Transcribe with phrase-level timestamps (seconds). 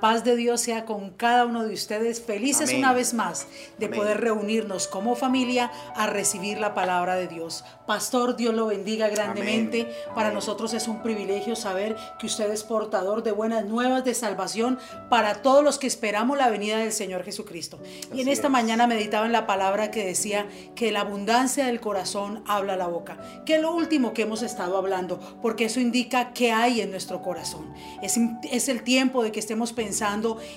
[0.00, 2.22] La paz de Dios sea con cada uno de ustedes.
[2.22, 2.78] Felices Amén.
[2.78, 3.46] una vez más
[3.76, 3.98] de Amén.
[3.98, 7.66] poder reunirnos como familia a recibir la palabra de Dios.
[7.86, 9.82] Pastor, Dios lo bendiga grandemente.
[9.82, 9.94] Amén.
[10.14, 14.78] Para nosotros es un privilegio saber que usted es portador de buenas nuevas de salvación
[15.10, 17.78] para todos los que esperamos la venida del Señor Jesucristo.
[18.14, 18.52] Y en esta es.
[18.52, 23.18] mañana meditaba en la palabra que decía que la abundancia del corazón habla la boca.
[23.44, 27.20] Que es lo último que hemos estado hablando, porque eso indica qué hay en nuestro
[27.20, 27.70] corazón.
[28.00, 28.18] Es,
[28.50, 29.89] es el tiempo de que estemos pensando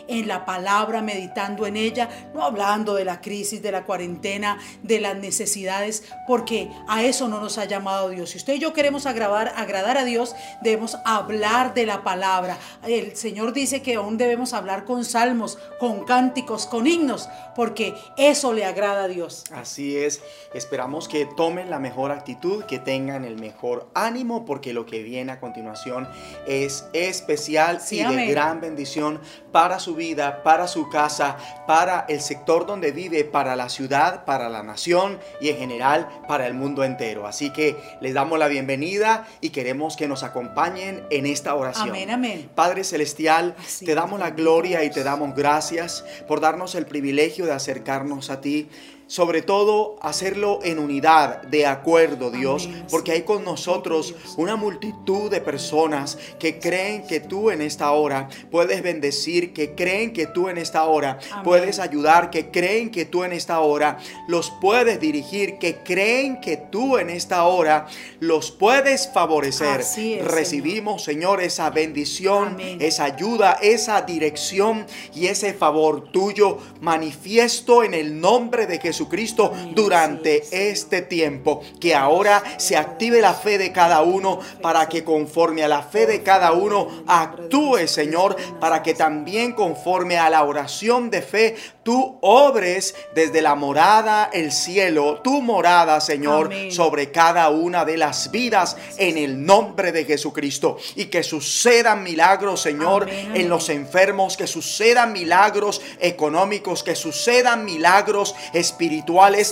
[0.07, 4.99] en la palabra, meditando en ella, no hablando de la crisis, de la cuarentena, de
[4.99, 8.31] las necesidades, porque a eso no nos ha llamado Dios.
[8.31, 12.57] Si usted y yo queremos agravar, agradar a Dios, debemos hablar de la palabra.
[12.83, 18.53] El Señor dice que aún debemos hablar con salmos, con cánticos, con himnos, porque eso
[18.53, 19.43] le agrada a Dios.
[19.51, 20.21] Así es,
[20.53, 25.31] esperamos que tomen la mejor actitud, que tengan el mejor ánimo, porque lo que viene
[25.31, 26.07] a continuación
[26.47, 29.19] es especial Sí, y de gran bendición
[29.51, 34.49] para su vida, para su casa, para el sector donde vive, para la ciudad, para
[34.49, 37.27] la nación y en general para el mundo entero.
[37.27, 41.89] Así que les damos la bienvenida y queremos que nos acompañen en esta oración.
[41.89, 42.49] Amén, amén.
[42.55, 47.45] Padre Celestial, Así te damos la gloria y te damos gracias por darnos el privilegio
[47.45, 48.69] de acercarnos a ti.
[49.13, 55.39] Sobre todo hacerlo en unidad, de acuerdo, Dios, porque hay con nosotros una multitud de
[55.39, 60.57] personas que creen que tú en esta hora puedes bendecir, que creen que tú en
[60.57, 65.83] esta hora puedes ayudar, que creen que tú en esta hora los puedes dirigir, que
[65.83, 67.85] creen que tú en esta hora
[68.19, 69.81] los puedes favorecer.
[69.81, 72.79] Es, Recibimos, Señor, esa bendición, Amén.
[72.81, 80.43] esa ayuda, esa dirección y ese favor tuyo manifiesto en el nombre de Jesucristo durante
[80.51, 81.61] este tiempo.
[81.79, 86.05] Que ahora se active la fe de cada uno para que conforme a la fe
[86.05, 92.17] de cada uno actúe, Señor, para que también conforme a la oración de fe tú
[92.21, 96.71] obres desde la morada, el cielo, tu morada, Señor, Amén.
[96.71, 100.77] sobre cada una de las vidas en el nombre de Jesucristo.
[100.95, 107.65] Y que sucedan milagros, Señor, Amén, en los enfermos, que sucedan milagros económicos, que sucedan
[107.65, 108.82] milagros espirituales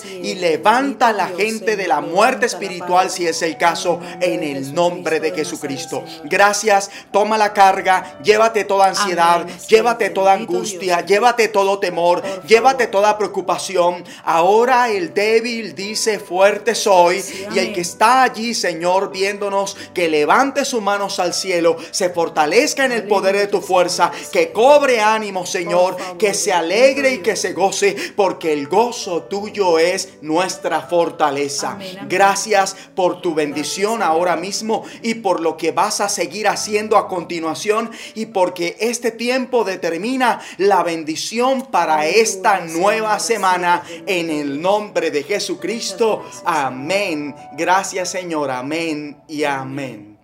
[0.01, 4.43] Sí, y levanta a la gente de la muerte espiritual si es el caso En
[4.43, 6.03] el nombre de Jesucristo.
[6.25, 13.17] Gracias, toma la carga, llévate toda ansiedad, llévate toda angustia, llévate todo temor, llévate toda
[13.17, 14.03] preocupación.
[14.23, 20.65] Ahora el débil dice fuerte soy y el que está allí, Señor, viéndonos, que levante
[20.65, 25.45] sus manos al cielo, se fortalezca en el poder de tu fuerza, que cobre ánimo,
[25.45, 31.71] Señor, que se alegre y que se goce, porque el gozo tuyo es nuestra fortaleza.
[31.71, 32.09] Amén, amén.
[32.09, 33.61] Gracias por tu bendición
[33.97, 38.75] Gracias, ahora mismo y por lo que vas a seguir haciendo a continuación y porque
[38.79, 46.23] este tiempo determina la bendición para esta nueva semana en el nombre de Jesucristo.
[46.45, 47.35] Amén.
[47.57, 48.51] Gracias Señor.
[48.51, 50.17] Amén y amén.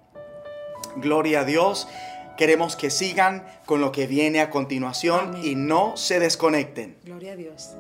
[0.98, 1.88] Gloria a Dios.
[2.38, 5.42] Queremos que sigan con lo que viene a continuación Amén.
[5.44, 6.98] y no se desconecten.
[7.04, 7.76] Gloria a Dios.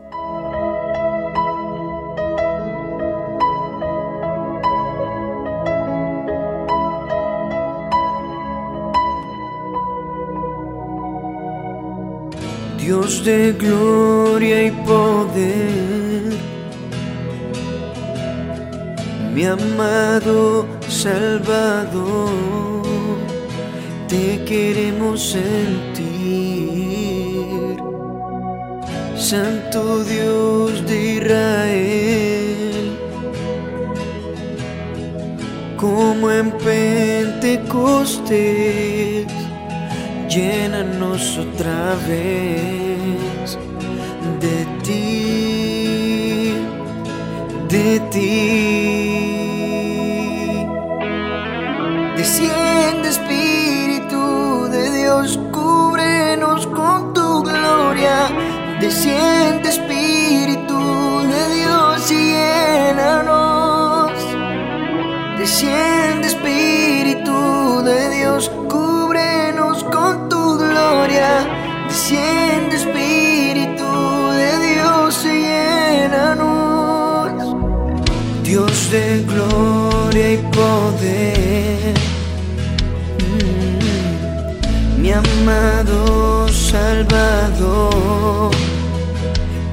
[12.88, 16.38] Dios de gloria y poder,
[19.36, 22.32] mi amado Salvador,
[24.08, 26.06] te queremos sentir.
[29.18, 32.98] Santo Dios de Israel,
[35.76, 39.37] como en Pentecostés
[40.38, 43.58] llénanos otra vez
[44.44, 46.54] de ti,
[47.74, 48.28] de ti.
[52.18, 54.22] Desciende Espíritu
[54.76, 58.18] de Dios, cúbrenos con tu gloria.
[58.80, 60.80] Desciende Espíritu
[61.34, 64.12] de Dios y llénanos.
[65.40, 66.27] Desciende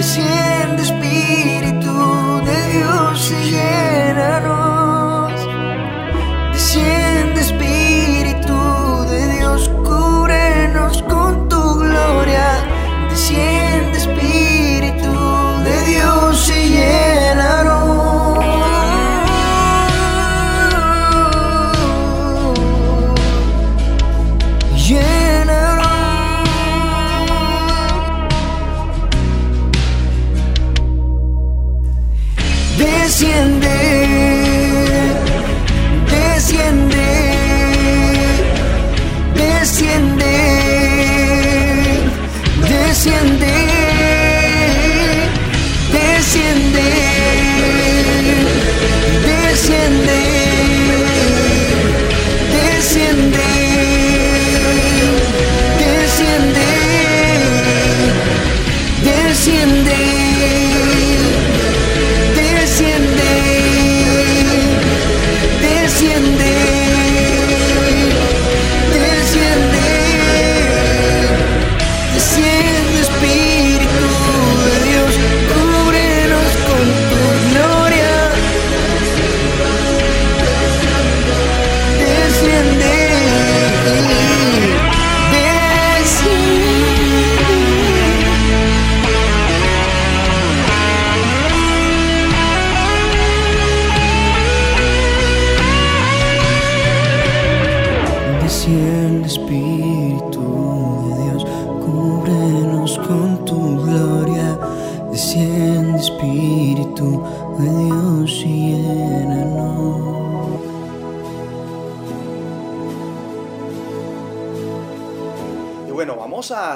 [0.03, 1.72] Desciende Espíritu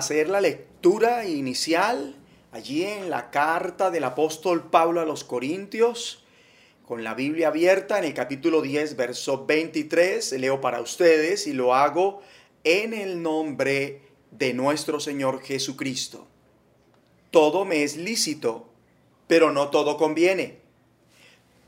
[0.06, 2.14] hacer la lectura inicial
[2.52, 6.22] allí en la carta del apóstol Pablo a los Corintios,
[6.86, 10.30] con la Biblia abierta en el capítulo 10, verso 23.
[10.38, 12.22] Leo para ustedes y lo hago
[12.62, 16.28] en el nombre de nuestro Señor Jesucristo.
[17.32, 18.68] Todo me es lícito,
[19.26, 20.58] pero no todo conviene.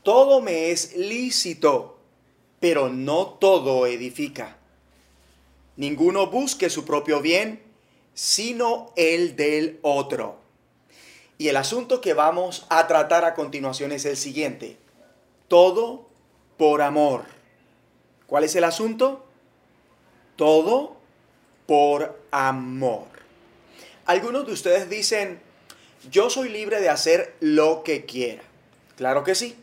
[0.01, 1.99] Todo me es lícito,
[2.61, 4.55] pero no todo edifica.
[5.75, 7.67] Ninguno busque su propio bien,
[8.19, 10.39] sino el del otro.
[11.37, 14.77] Y el asunto que vamos a tratar a continuación es el siguiente.
[15.47, 16.09] Todo
[16.57, 17.23] por amor.
[18.27, 19.25] ¿Cuál es el asunto?
[20.35, 20.97] Todo
[21.65, 23.07] por amor.
[24.05, 25.39] Algunos de ustedes dicen,
[26.11, 28.43] yo soy libre de hacer lo que quiera.
[28.97, 29.55] Claro que sí,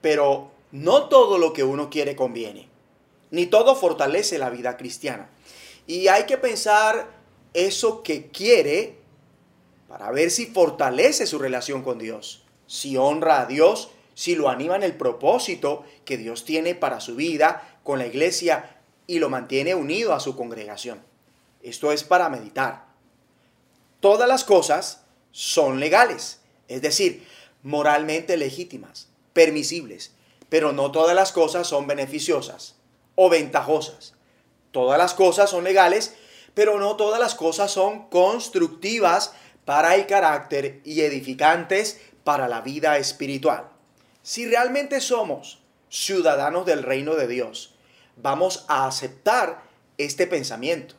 [0.00, 2.66] pero no todo lo que uno quiere conviene,
[3.30, 5.28] ni todo fortalece la vida cristiana.
[5.86, 7.13] Y hay que pensar
[7.54, 8.98] eso que quiere
[9.88, 14.76] para ver si fortalece su relación con Dios, si honra a Dios, si lo anima
[14.76, 19.74] en el propósito que Dios tiene para su vida con la iglesia y lo mantiene
[19.74, 21.02] unido a su congregación.
[21.62, 22.86] Esto es para meditar.
[24.00, 27.26] Todas las cosas son legales, es decir,
[27.62, 30.12] moralmente legítimas, permisibles,
[30.48, 32.76] pero no todas las cosas son beneficiosas
[33.14, 34.14] o ventajosas.
[34.70, 36.14] Todas las cosas son legales,
[36.54, 39.34] pero no todas las cosas son constructivas
[39.64, 43.68] para el carácter y edificantes para la vida espiritual.
[44.22, 47.74] Si realmente somos ciudadanos del reino de Dios,
[48.16, 49.62] vamos a aceptar
[49.98, 50.94] este pensamiento,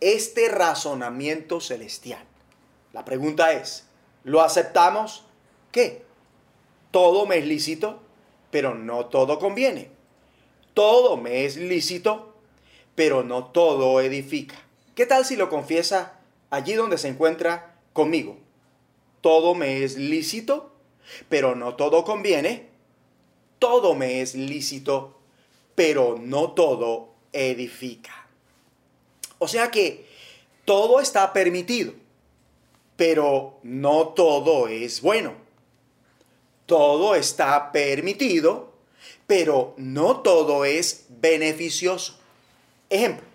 [0.00, 2.24] este razonamiento celestial.
[2.92, 3.86] La pregunta es,
[4.24, 5.24] ¿lo aceptamos?
[5.72, 6.04] ¿Qué?
[6.90, 8.00] Todo me es lícito,
[8.50, 9.90] pero no todo conviene.
[10.74, 12.34] Todo me es lícito,
[12.94, 14.56] pero no todo edifica.
[14.98, 16.18] ¿Qué tal si lo confiesa
[16.50, 18.36] allí donde se encuentra conmigo?
[19.20, 20.72] Todo me es lícito,
[21.28, 22.66] pero no todo conviene.
[23.60, 25.16] Todo me es lícito,
[25.76, 28.26] pero no todo edifica.
[29.38, 30.04] O sea que
[30.64, 31.92] todo está permitido,
[32.96, 35.34] pero no todo es bueno.
[36.66, 38.72] Todo está permitido,
[39.28, 42.18] pero no todo es beneficioso.
[42.90, 43.27] Ejemplo,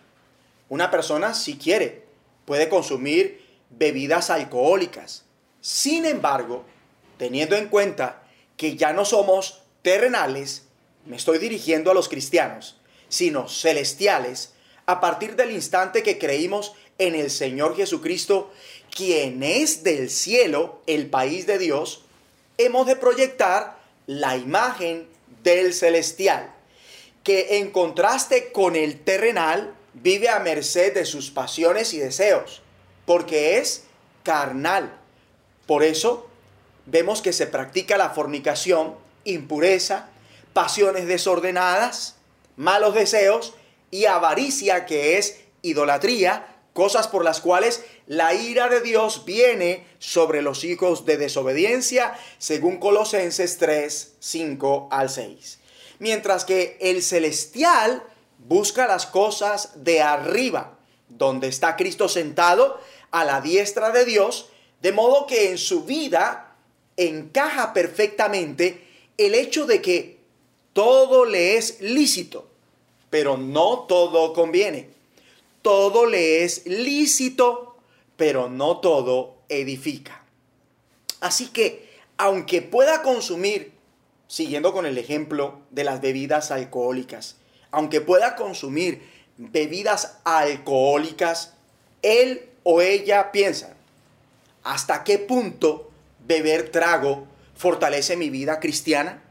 [0.74, 2.02] una persona si quiere
[2.46, 5.24] puede consumir bebidas alcohólicas.
[5.62, 6.66] Sin embargo,
[7.20, 8.24] teniendo en cuenta
[8.58, 10.64] que ya no somos terrenales,
[11.06, 14.54] me estoy dirigiendo a los cristianos, sino celestiales,
[14.88, 18.52] a partir del instante que creímos en el Señor Jesucristo,
[18.90, 22.06] quien es del cielo, el país de Dios,
[22.58, 23.78] hemos de proyectar
[24.08, 25.08] la imagen
[25.44, 26.52] del celestial,
[27.24, 32.62] que en contraste con el terrenal vive a merced de sus pasiones y deseos,
[33.06, 33.84] porque es
[34.24, 34.94] carnal.
[35.66, 36.28] Por eso
[36.86, 40.10] vemos que se practica la fornicación, impureza,
[40.54, 42.16] pasiones desordenadas,
[42.56, 43.54] malos deseos
[43.92, 50.42] y avaricia que es idolatría, cosas por las cuales la ira de Dios viene sobre
[50.42, 55.60] los hijos de desobediencia, según Colosenses 3, 5 al 6.
[56.00, 58.04] Mientras que el celestial
[58.48, 60.78] busca las cosas de arriba,
[61.10, 62.80] donde está Cristo sentado
[63.12, 64.50] a la diestra de Dios,
[64.82, 66.56] de modo que en su vida
[66.98, 68.86] encaja perfectamente
[69.18, 70.20] el hecho de que
[70.74, 72.48] todo le es lícito,
[73.10, 74.90] pero no todo conviene.
[75.62, 77.78] Todo le es lícito,
[78.18, 80.24] pero no todo edifica.
[81.22, 83.72] Así que, aunque pueda consumir,
[84.28, 87.38] siguiendo con el ejemplo de las bebidas alcohólicas,
[87.74, 89.02] aunque pueda consumir
[89.36, 91.54] bebidas alcohólicas,
[92.04, 93.74] él o ella piensa,
[94.64, 95.90] ¿hasta qué punto
[96.26, 97.26] beber trago
[97.56, 99.24] fortalece mi vida cristiana?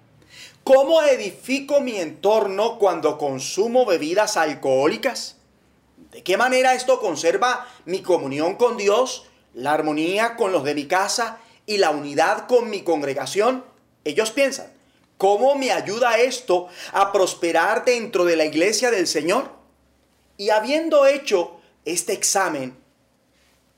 [0.64, 5.36] ¿Cómo edifico mi entorno cuando consumo bebidas alcohólicas?
[6.10, 10.86] ¿De qué manera esto conserva mi comunión con Dios, la armonía con los de mi
[10.86, 13.64] casa y la unidad con mi congregación?
[14.04, 14.72] Ellos piensan,
[15.22, 19.52] ¿cómo me ayuda esto a prosperar dentro de la iglesia del Señor?
[20.36, 22.76] Y habiendo hecho este examen,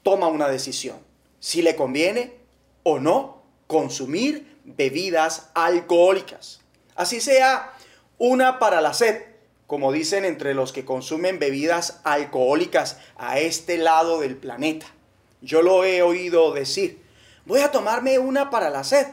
[0.03, 0.97] toma una decisión,
[1.41, 2.33] si le conviene
[2.83, 6.63] o no consumir bebidas alcohólicas.
[6.95, 7.75] Así sea
[8.17, 9.25] una para la sed,
[9.67, 14.87] como dicen entre los que consumen bebidas alcohólicas a este lado del planeta.
[15.43, 17.03] Yo lo he oído decir,
[17.45, 19.09] voy a tomarme una para la sed,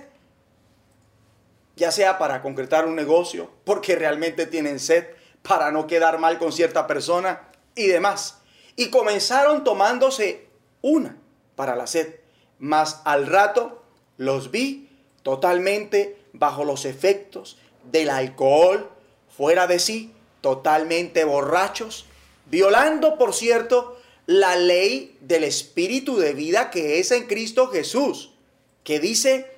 [1.75, 5.05] ya sea para concretar un negocio, porque realmente tienen sed,
[5.41, 8.39] para no quedar mal con cierta persona y demás.
[8.75, 10.47] Y comenzaron tomándose
[10.81, 11.17] una
[11.55, 12.15] para la sed,
[12.59, 13.83] mas al rato
[14.17, 14.89] los vi
[15.23, 17.57] totalmente bajo los efectos
[17.91, 18.89] del alcohol,
[19.35, 20.11] fuera de sí,
[20.41, 22.05] totalmente borrachos,
[22.45, 28.33] violando, por cierto, la ley del espíritu de vida que es en Cristo Jesús,
[28.83, 29.51] que dice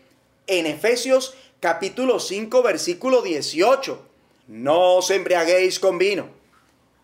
[0.47, 4.05] en Efesios capítulo 5 versículo 18,
[4.47, 6.27] no os embriaguéis con vino,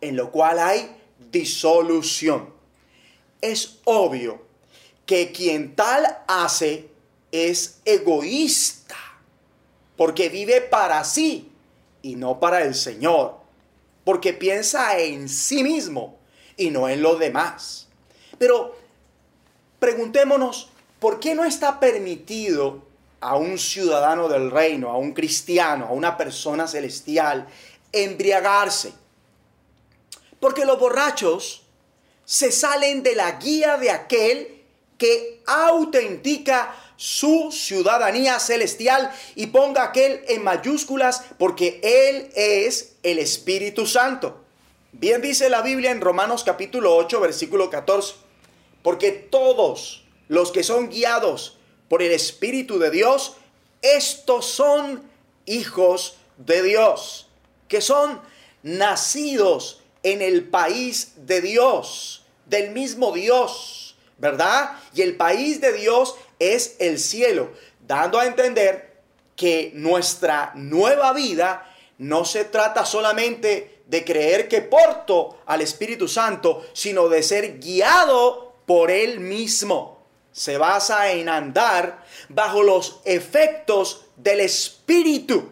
[0.02, 0.98] en lo cual hay
[1.32, 2.50] disolución.
[3.40, 4.42] Es obvio
[5.06, 6.90] que quien tal hace
[7.32, 8.98] es egoísta
[9.96, 11.54] porque vive para sí
[12.02, 13.38] y no para el Señor,
[14.04, 16.20] porque piensa en sí mismo
[16.58, 17.88] y no en los demás.
[18.38, 18.76] Pero
[19.80, 20.68] preguntémonos,
[21.00, 22.89] ¿por qué no está permitido
[23.22, 27.48] a un ciudadano del reino, a un cristiano, a una persona celestial,
[27.92, 28.94] embriagarse?
[30.40, 31.64] Porque los borrachos
[32.26, 34.64] se salen de la guía de aquel
[34.98, 43.86] que autentica su ciudadanía celestial y ponga aquel en mayúsculas porque Él es el Espíritu
[43.86, 44.42] Santo.
[44.92, 48.16] Bien dice la Biblia en Romanos capítulo 8 versículo 14,
[48.84, 51.59] porque todos los que son guiados
[51.90, 53.36] por el Espíritu de Dios,
[53.82, 55.04] estos son
[55.46, 57.28] hijos de Dios,
[57.68, 58.22] que son
[58.64, 64.78] nacidos en el país de Dios, del mismo Dios, ¿verdad?
[64.94, 67.52] Y el país de Dios es el cielo,
[67.86, 69.02] dando a entender
[69.36, 71.66] que nuestra nueva vida
[71.98, 78.54] no se trata solamente de creer que porto al Espíritu Santo, sino de ser guiado
[78.66, 79.99] por Él mismo.
[80.40, 85.50] Se basa en andar bajo los efectos del Espíritu,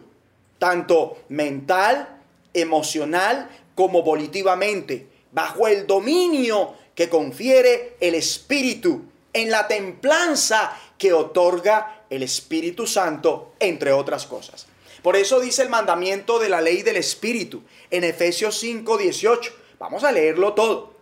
[0.58, 2.22] tanto mental,
[2.54, 9.02] emocional como volitivamente, bajo el dominio que confiere el Espíritu
[9.34, 14.68] en la templanza que otorga el Espíritu Santo, entre otras cosas.
[15.02, 19.52] Por eso dice el mandamiento de la ley del Espíritu en Efesios 5, 18.
[19.78, 20.94] Vamos a leerlo todo.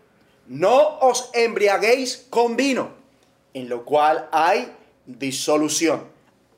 [0.48, 3.05] No os embriaguéis con vino,
[3.56, 4.70] en lo cual hay
[5.06, 6.06] disolución.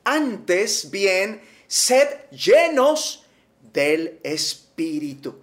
[0.03, 3.23] Antes bien, sed llenos
[3.71, 5.33] del Espíritu.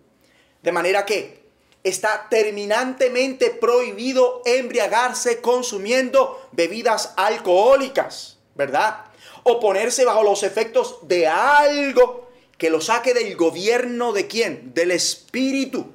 [0.62, 1.46] De manera que
[1.82, 9.06] está terminantemente prohibido embriagarse consumiendo bebidas alcohólicas, ¿verdad?
[9.42, 14.74] O ponerse bajo los efectos de algo que lo saque del gobierno de quién?
[14.74, 15.86] Del espíritu.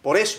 [0.00, 0.38] Por eso,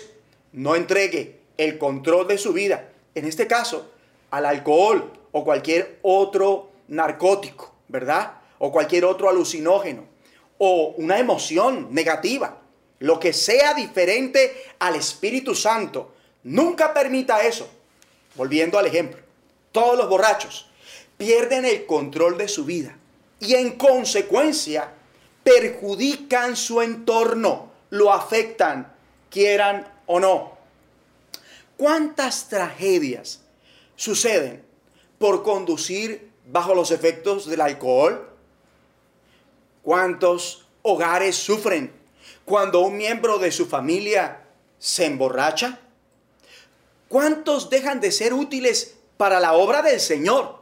[0.50, 3.91] no entregue el control de su vida, en este caso,
[4.32, 8.32] al alcohol o cualquier otro narcótico, ¿verdad?
[8.58, 10.04] O cualquier otro alucinógeno
[10.58, 12.58] o una emoción negativa,
[13.00, 16.14] lo que sea diferente al Espíritu Santo.
[16.44, 17.68] Nunca permita eso.
[18.34, 19.20] Volviendo al ejemplo,
[19.70, 20.70] todos los borrachos
[21.18, 22.96] pierden el control de su vida
[23.38, 24.88] y en consecuencia
[25.44, 28.94] perjudican su entorno, lo afectan,
[29.28, 30.56] quieran o no.
[31.76, 33.41] ¿Cuántas tragedias
[33.96, 34.64] suceden
[35.18, 38.28] por conducir bajo los efectos del alcohol?
[39.82, 41.92] ¿Cuántos hogares sufren
[42.44, 44.44] cuando un miembro de su familia
[44.78, 45.80] se emborracha?
[47.08, 50.60] ¿Cuántos dejan de ser útiles para la obra del Señor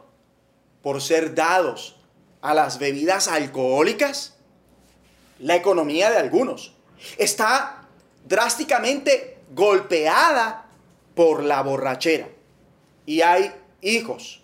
[0.82, 1.96] por ser dados
[2.42, 4.36] a las bebidas alcohólicas?
[5.38, 6.74] La economía de algunos
[7.16, 7.88] está
[8.26, 10.66] drásticamente golpeada
[11.14, 12.28] por la borrachera.
[13.06, 14.42] Y hay hijos,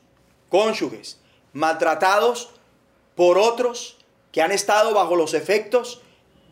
[0.49, 1.19] cónyuges,
[1.53, 2.51] maltratados
[3.15, 3.97] por otros
[4.33, 6.03] que han estado bajo los efectos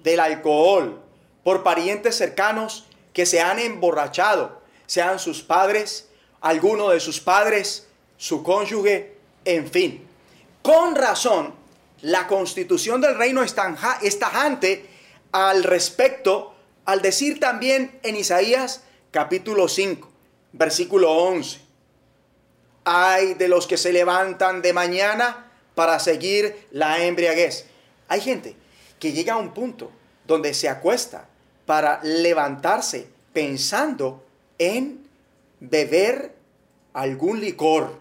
[0.03, 1.01] del alcohol,
[1.43, 6.09] por parientes cercanos que se han emborrachado, sean sus padres,
[6.41, 10.07] alguno de sus padres, su cónyuge, en fin.
[10.63, 11.55] Con razón,
[12.01, 14.91] la constitución del reino es, tajante
[15.33, 20.09] al respecto, al decir también en Isaías capítulo 5,
[20.53, 21.64] versículo 11.
[22.85, 27.67] Hay de los que se levantan de mañana para seguir la embriaguez.
[28.09, 28.57] Hay gente
[28.99, 29.91] que llega a un punto
[30.27, 31.29] donde se acuesta
[31.67, 34.25] para levantarse pensando
[34.59, 35.07] en
[35.61, 36.35] beber
[36.93, 38.01] algún licor.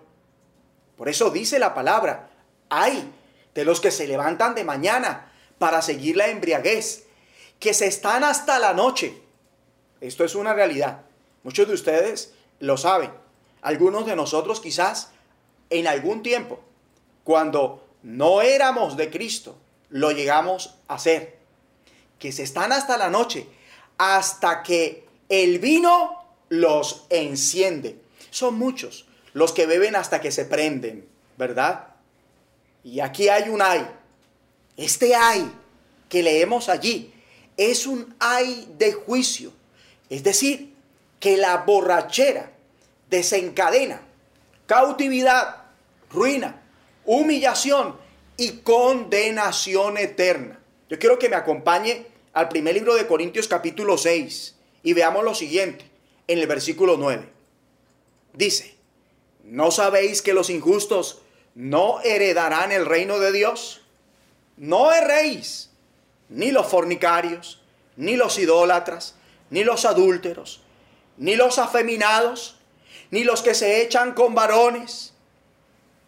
[0.98, 2.30] Por eso dice la palabra,
[2.69, 3.12] hay
[3.54, 7.06] de los que se levantan de mañana para seguir la embriaguez,
[7.60, 9.22] que se están hasta la noche.
[10.02, 11.02] Esto es una realidad.
[11.43, 13.23] Muchos de ustedes lo saben.
[13.63, 15.10] Algunos de nosotros quizás
[15.69, 16.60] en algún tiempo,
[17.23, 19.58] cuando no éramos de Cristo,
[19.89, 21.39] lo llegamos a hacer.
[22.19, 23.47] Que se están hasta la noche,
[23.97, 27.99] hasta que el vino los enciende.
[28.30, 31.88] Son muchos los que beben hasta que se prenden, ¿verdad?
[32.84, 33.88] Y aquí hay un ay.
[34.76, 35.52] Este ay
[36.10, 37.13] que leemos allí
[37.58, 39.54] es un ay de juicio.
[40.10, 40.73] Es decir,
[41.19, 42.53] que la borrachera
[43.13, 44.02] desencadena
[44.65, 45.65] cautividad,
[46.10, 46.63] ruina,
[47.06, 47.95] humillación
[48.38, 50.60] y condenación eterna.
[50.89, 55.36] Yo quiero que me acompañe al primer libro de Corintios capítulo 6 y veamos lo
[55.36, 55.86] siguiente
[56.28, 57.30] en el versículo 9.
[58.34, 58.73] Dice,
[59.43, 61.21] ¿no sabéis que los injustos
[61.54, 63.84] no heredarán el reino de Dios?
[64.58, 65.69] No erréis,
[66.30, 67.62] ni los fornicarios,
[67.95, 69.13] ni los idólatras,
[69.52, 70.63] ni los adúlteros,
[71.17, 72.58] ni los afeminados,
[73.12, 75.13] ni los que se echan con varones,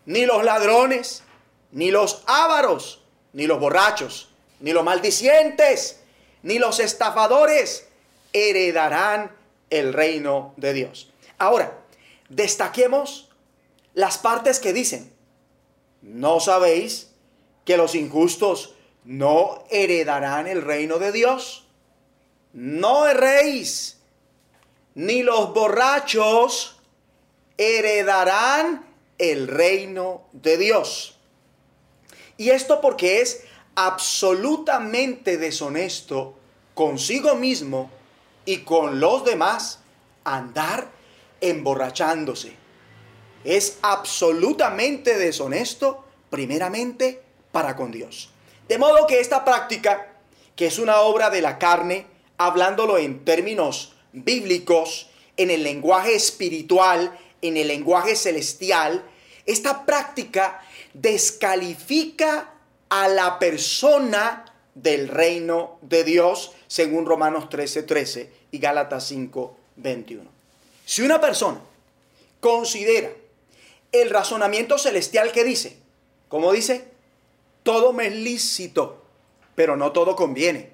[0.06, 1.24] ni los ladrones,
[1.72, 3.02] ni los ávaros,
[3.34, 4.30] ni los borrachos,
[4.60, 6.00] ni los maldicientes,
[6.44, 7.88] ni los estafadores
[8.34, 9.32] heredarán
[9.70, 11.12] el reino de Dios.
[11.38, 11.80] Ahora,
[12.30, 13.30] destaquemos
[13.94, 15.14] las partes que dicen,
[16.02, 17.12] ¿no sabéis
[17.66, 21.66] que los injustos no heredarán el reino de Dios?
[22.54, 24.00] No erréis,
[24.94, 26.75] ni los borrachos
[27.58, 28.86] heredarán
[29.18, 31.18] el reino de Dios.
[32.38, 33.44] Y esto porque es
[33.76, 36.38] absolutamente deshonesto
[36.74, 37.90] consigo mismo
[38.46, 39.80] y con los demás
[40.24, 40.90] andar
[41.42, 42.56] emborrachándose.
[43.44, 48.30] Es absolutamente deshonesto primeramente para con Dios.
[48.68, 50.14] De modo que esta práctica,
[50.56, 57.18] que es una obra de la carne, hablándolo en términos bíblicos, en el lenguaje espiritual,
[57.48, 59.04] en el lenguaje celestial,
[59.46, 60.62] esta práctica
[60.94, 62.54] descalifica
[62.90, 70.30] a la persona del reino de Dios, según Romanos 13:13 13 y Gálatas 5:21.
[70.86, 71.60] Si una persona
[72.40, 73.12] considera
[73.92, 75.78] el razonamiento celestial que dice,
[76.28, 76.86] como dice,
[77.64, 79.04] todo me es lícito,
[79.56, 80.72] pero no todo conviene.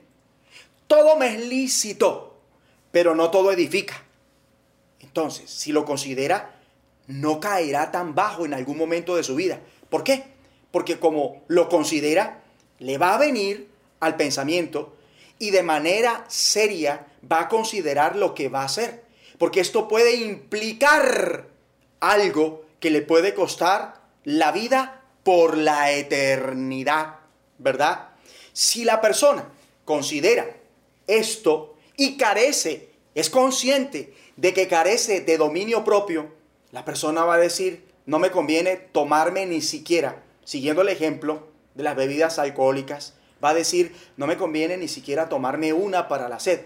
[0.87, 2.35] Todo me es lícito,
[2.91, 4.03] pero no todo edifica.
[4.99, 6.60] Entonces, si lo considera,
[7.11, 9.59] no caerá tan bajo en algún momento de su vida.
[9.89, 10.23] ¿Por qué?
[10.71, 12.41] Porque como lo considera,
[12.79, 13.69] le va a venir
[13.99, 14.95] al pensamiento
[15.39, 19.03] y de manera seria va a considerar lo que va a hacer.
[19.37, 21.47] Porque esto puede implicar
[21.99, 27.15] algo que le puede costar la vida por la eternidad,
[27.57, 28.09] ¿verdad?
[28.53, 29.49] Si la persona
[29.85, 30.47] considera
[31.07, 36.31] esto y carece es consciente de que carece de dominio propio,
[36.71, 41.83] la persona va a decir, no me conviene tomarme ni siquiera, siguiendo el ejemplo de
[41.83, 46.39] las bebidas alcohólicas, va a decir, no me conviene ni siquiera tomarme una para la
[46.39, 46.61] sed.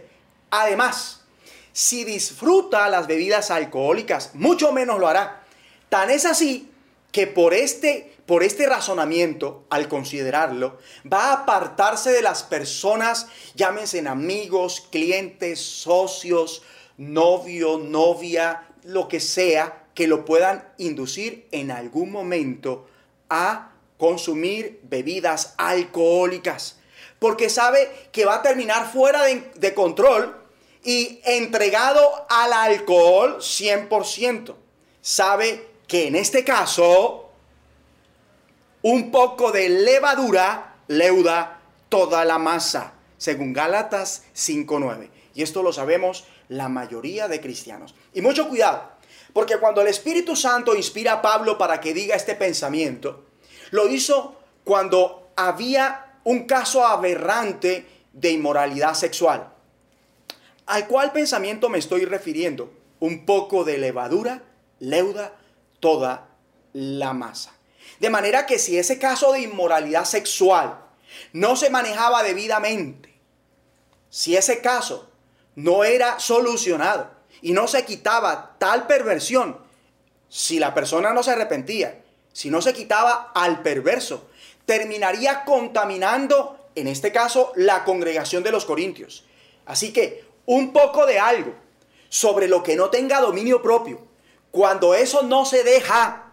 [0.51, 1.23] Además,
[1.71, 5.43] si disfruta las bebidas alcohólicas, mucho menos lo hará.
[5.89, 6.71] Tan es así
[7.11, 10.79] que por este, por este razonamiento, al considerarlo,
[11.11, 16.61] va a apartarse de las personas, llámense amigos, clientes, socios,
[16.97, 22.87] novio, novia, lo que sea, que lo puedan inducir en algún momento
[23.29, 26.77] a consumir bebidas alcohólicas.
[27.17, 30.43] Porque sabe que va a terminar fuera de, control
[30.83, 34.53] y entregado al alcohol 100%.
[35.01, 37.31] Sabe que en este caso
[38.81, 45.09] un poco de levadura leuda toda la masa, según Gálatas 5.9.
[45.33, 47.95] Y esto lo sabemos la mayoría de cristianos.
[48.13, 48.91] Y mucho cuidado,
[49.35, 53.25] porque cuando el Espíritu Santo inspira a Pablo para que diga este pensamiento,
[53.71, 59.51] lo hizo cuando había un caso aberrante de inmoralidad sexual.
[60.67, 62.71] ¿Al cual pensamiento me estoy refiriendo?
[63.01, 64.41] Un poco de levadura
[64.79, 65.35] leuda
[65.81, 66.29] toda
[66.71, 67.57] la masa.
[67.99, 70.79] De manera que si ese caso de inmoralidad sexual
[71.33, 73.13] no se manejaba debidamente,
[74.09, 75.09] si ese caso
[75.55, 77.14] no era solucionado
[77.45, 79.59] y no se quitaba tal perversión,
[80.29, 82.03] si la persona no se arrepentía,
[82.33, 84.27] si no se quitaba al perverso,
[84.65, 89.27] terminaría contaminando, en este caso, la congregación de los corintios.
[89.67, 91.53] Así que un poco de algo
[92.09, 94.07] sobre lo que no tenga dominio propio,
[94.49, 96.31] cuando eso no se deja,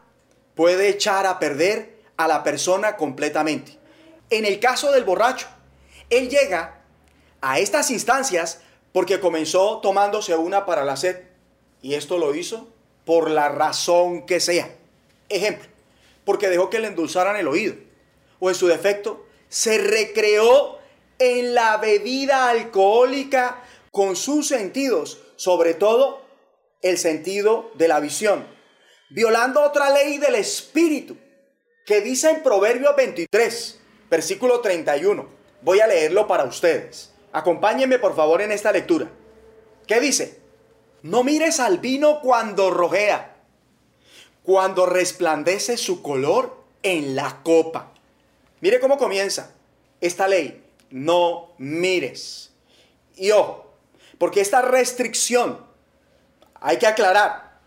[0.54, 3.78] puede echar a perder a la persona completamente.
[4.30, 5.46] En el caso del borracho,
[6.08, 6.80] él llega
[7.42, 11.22] a estas instancias porque comenzó tomándose una para la sed.
[11.80, 12.68] Y esto lo hizo
[13.04, 14.74] por la razón que sea.
[15.28, 15.66] Ejemplo,
[16.24, 17.74] porque dejó que le endulzaran el oído.
[18.38, 20.78] O en su defecto, se recreó
[21.18, 26.22] en la bebida alcohólica con sus sentidos, sobre todo
[26.80, 28.46] el sentido de la visión,
[29.10, 31.16] violando otra ley del espíritu
[31.86, 35.28] que dice en Proverbios 23, versículo 31.
[35.62, 37.11] Voy a leerlo para ustedes.
[37.32, 39.10] Acompáñenme por favor en esta lectura.
[39.86, 40.40] ¿Qué dice?
[41.02, 43.36] No mires al vino cuando rojea,
[44.44, 47.92] cuando resplandece su color en la copa.
[48.60, 49.52] Mire cómo comienza
[50.00, 50.62] esta ley.
[50.90, 52.52] No mires.
[53.16, 53.72] Y ojo,
[54.18, 55.58] porque esta restricción
[56.60, 57.58] hay que aclarar,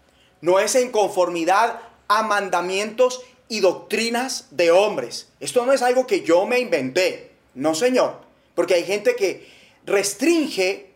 [0.41, 5.29] no es en conformidad a mandamientos y doctrinas de hombres.
[5.39, 8.21] Esto no es algo que yo me inventé, no señor,
[8.53, 9.54] porque hay gente que
[9.85, 10.93] restringe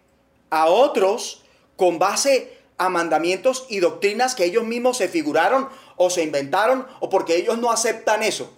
[0.49, 1.43] a otros
[1.75, 7.09] con base a mandamientos y doctrinas que ellos mismos se figuraron o se inventaron o
[7.09, 8.57] porque ellos no aceptan eso.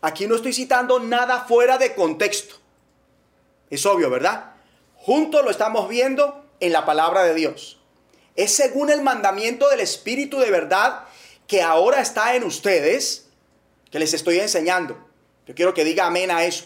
[0.00, 2.56] Aquí no estoy citando nada fuera de contexto.
[3.70, 4.52] Es obvio, ¿verdad?
[4.96, 7.78] Juntos lo estamos viendo en la palabra de Dios
[8.38, 11.06] es según el mandamiento del Espíritu de verdad
[11.48, 13.26] que ahora está en ustedes,
[13.90, 14.96] que les estoy enseñando.
[15.44, 16.64] Yo quiero que diga amén a eso.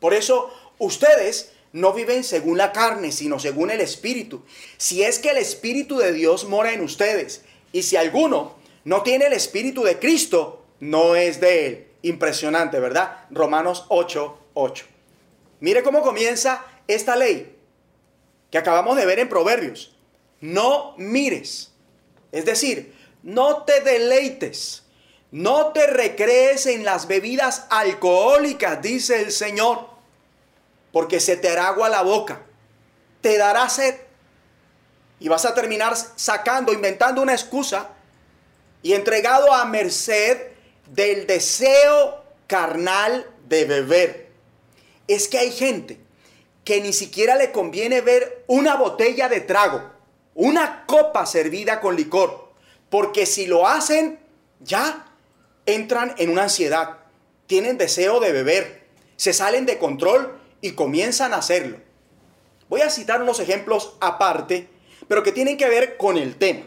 [0.00, 4.42] Por eso ustedes no viven según la carne, sino según el Espíritu.
[4.78, 9.26] Si es que el Espíritu de Dios mora en ustedes, y si alguno no tiene
[9.26, 11.86] el Espíritu de Cristo, no es de él.
[12.00, 13.26] Impresionante, ¿verdad?
[13.30, 14.86] Romanos 8, 8.
[15.60, 17.54] Mire cómo comienza esta ley
[18.50, 19.94] que acabamos de ver en Proverbios
[20.44, 21.72] no mires.
[22.30, 24.82] Es decir, no te deleites,
[25.30, 29.88] no te recrees en las bebidas alcohólicas, dice el Señor,
[30.94, 32.40] porque se te hará agua la boca,
[33.20, 33.96] te dará sed
[35.18, 37.90] y vas a terminar sacando, inventando una excusa
[38.80, 40.52] y entregado a merced
[40.86, 44.30] del deseo carnal de beber.
[45.08, 45.98] Es que hay gente
[46.64, 49.92] que ni siquiera le conviene ver una botella de trago
[50.34, 52.52] una copa servida con licor,
[52.90, 54.20] porque si lo hacen,
[54.60, 55.06] ya
[55.66, 56.98] entran en una ansiedad,
[57.46, 58.84] tienen deseo de beber,
[59.16, 61.76] se salen de control y comienzan a hacerlo.
[62.70, 64.66] Voy a citar unos ejemplos aparte,
[65.06, 66.64] pero que tienen que ver con el tema.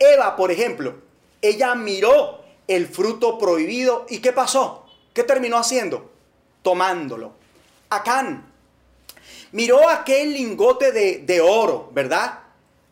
[0.00, 0.96] Eva, por ejemplo,
[1.40, 4.84] ella miró el fruto prohibido y ¿qué pasó?
[5.14, 6.10] ¿Qué terminó haciendo?
[6.62, 7.34] Tomándolo.
[7.88, 8.52] Acán
[9.52, 12.40] miró aquel lingote de, de oro, ¿verdad?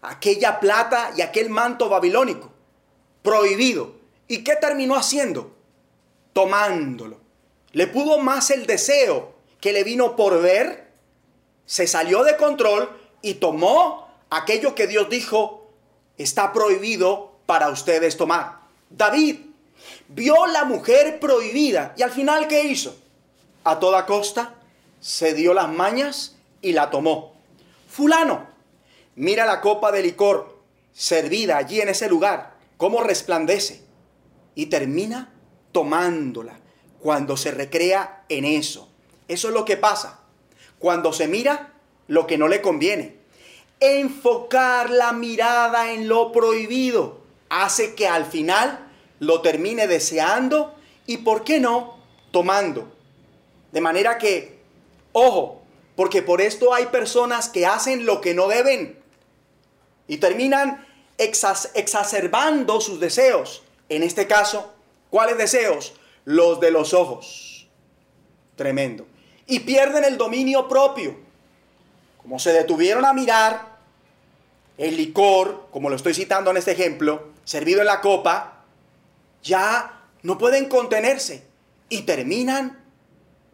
[0.03, 2.53] aquella plata y aquel manto babilónico,
[3.25, 3.97] prohibido.
[4.29, 5.53] ¿Y qué terminó haciendo?
[6.33, 7.19] Tomándolo.
[7.73, 10.89] Le pudo más el deseo que le vino por ver,
[11.67, 12.89] se salió de control
[13.23, 15.71] y tomó aquello que Dios dijo
[16.17, 18.61] está prohibido para ustedes tomar.
[18.91, 19.41] David
[20.09, 22.97] vio la mujer prohibida y al final ¿qué hizo?
[23.65, 24.55] A toda costa
[25.01, 27.35] se dio las mañas y la tomó.
[27.89, 28.47] Fulano,
[29.15, 30.59] mira la copa de licor
[30.93, 33.83] servida allí en ese lugar, cómo resplandece
[34.55, 35.33] y termina
[35.71, 36.59] tomándola
[36.99, 38.88] cuando se recrea en eso.
[39.29, 40.21] Eso es lo que pasa
[40.79, 41.75] cuando se mira
[42.07, 43.17] lo que no le conviene.
[43.81, 48.87] Enfocar la mirada en lo prohibido hace que al final
[49.21, 50.75] lo termine deseando
[51.07, 51.99] y, ¿por qué no?,
[52.31, 52.93] tomando.
[53.73, 54.59] De manera que,
[55.13, 55.63] ojo,
[55.97, 58.99] porque por esto hay personas que hacen lo que no deben
[60.07, 60.87] y terminan
[61.19, 63.63] exacerbando sus deseos.
[63.89, 64.73] En este caso,
[65.11, 65.95] ¿cuáles deseos?
[66.25, 67.69] Los de los ojos.
[68.57, 69.07] Tremendo.
[69.49, 71.17] Y pierden el dominio propio.
[72.23, 73.79] Como se detuvieron a mirar
[74.77, 78.63] el licor, como lo estoy citando en este ejemplo, servido en la copa,
[79.43, 81.43] ya no pueden contenerse
[81.89, 82.85] y terminan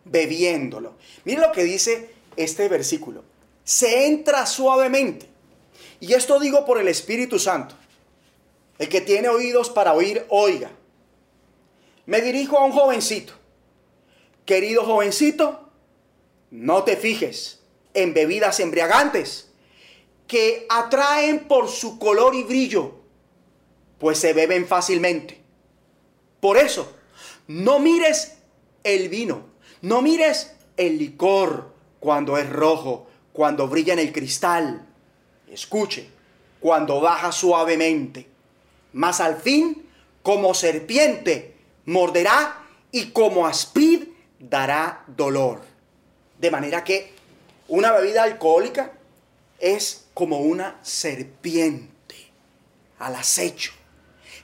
[0.04, 0.94] bebiéndolo.
[1.24, 3.24] Miren lo que dice este versículo.
[3.64, 5.28] Se entra suavemente.
[6.00, 7.74] Y esto digo por el Espíritu Santo.
[8.78, 10.70] El que tiene oídos para oír, oiga.
[12.06, 13.32] Me dirijo a un jovencito.
[14.44, 15.63] Querido jovencito,
[16.54, 17.58] no te fijes
[17.94, 19.50] en bebidas embriagantes
[20.28, 22.94] que atraen por su color y brillo,
[23.98, 25.40] pues se beben fácilmente.
[26.38, 26.94] Por eso,
[27.48, 28.36] no mires
[28.84, 29.46] el vino,
[29.82, 34.86] no mires el licor cuando es rojo, cuando brilla en el cristal.
[35.48, 36.08] Escuche,
[36.60, 38.28] cuando baja suavemente.
[38.92, 39.88] Mas al fin,
[40.22, 44.04] como serpiente, morderá y como aspid
[44.38, 45.73] dará dolor.
[46.44, 47.10] De manera que
[47.68, 48.92] una bebida alcohólica
[49.58, 52.16] es como una serpiente
[52.98, 53.72] al acecho.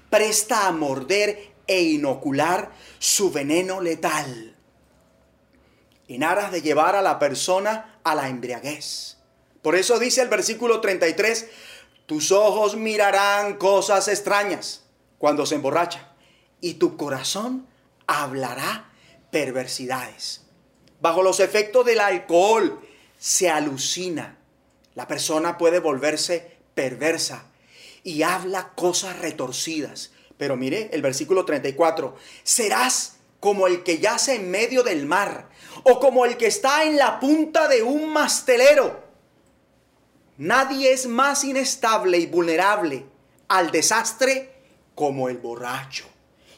[0.08, 4.56] Presta a morder e inocular su veneno letal,
[6.08, 9.18] en aras de llevar a la persona a la embriaguez.
[9.60, 11.48] Por eso dice el versículo 33,
[12.06, 14.84] tus ojos mirarán cosas extrañas
[15.18, 16.14] cuando se emborracha
[16.62, 17.66] y tu corazón
[18.06, 18.90] hablará
[19.30, 20.46] perversidades.
[21.00, 22.80] Bajo los efectos del alcohol
[23.18, 24.38] se alucina.
[24.94, 27.44] La persona puede volverse perversa
[28.02, 30.12] y habla cosas retorcidas.
[30.36, 32.16] Pero mire el versículo 34.
[32.42, 35.48] Serás como el que yace en medio del mar
[35.82, 39.02] o como el que está en la punta de un mastelero.
[40.36, 43.04] Nadie es más inestable y vulnerable
[43.48, 44.54] al desastre
[44.94, 46.06] como el borracho.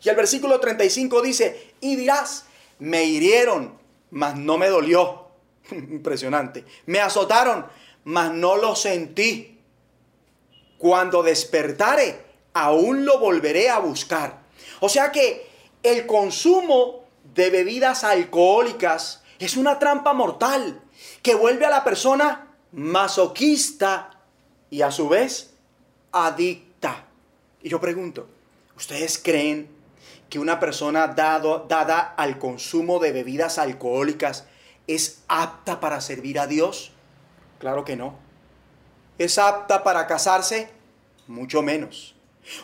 [0.05, 2.45] Y el versículo 35 dice, y dirás,
[2.79, 3.79] me hirieron,
[4.13, 5.27] mas no me dolió.
[5.71, 6.65] Impresionante.
[6.87, 7.67] Me azotaron,
[8.05, 9.59] mas no lo sentí.
[10.79, 14.43] Cuando despertare, aún lo volveré a buscar.
[14.81, 15.49] O sea que
[15.83, 20.81] el consumo de bebidas alcohólicas es una trampa mortal
[21.23, 24.11] que vuelve a la persona masoquista
[24.71, 25.55] y a su vez
[26.11, 27.07] adicta.
[27.63, 28.29] Y yo pregunto,
[28.77, 29.69] ¿ustedes creen
[30.33, 34.47] que una persona dado, dada al consumo de bebidas alcohólicas
[34.87, 36.91] es apta para servir a Dios?
[37.59, 38.15] Claro que no.
[39.19, 40.71] ¿Es apta para casarse?
[41.27, 42.15] Mucho menos.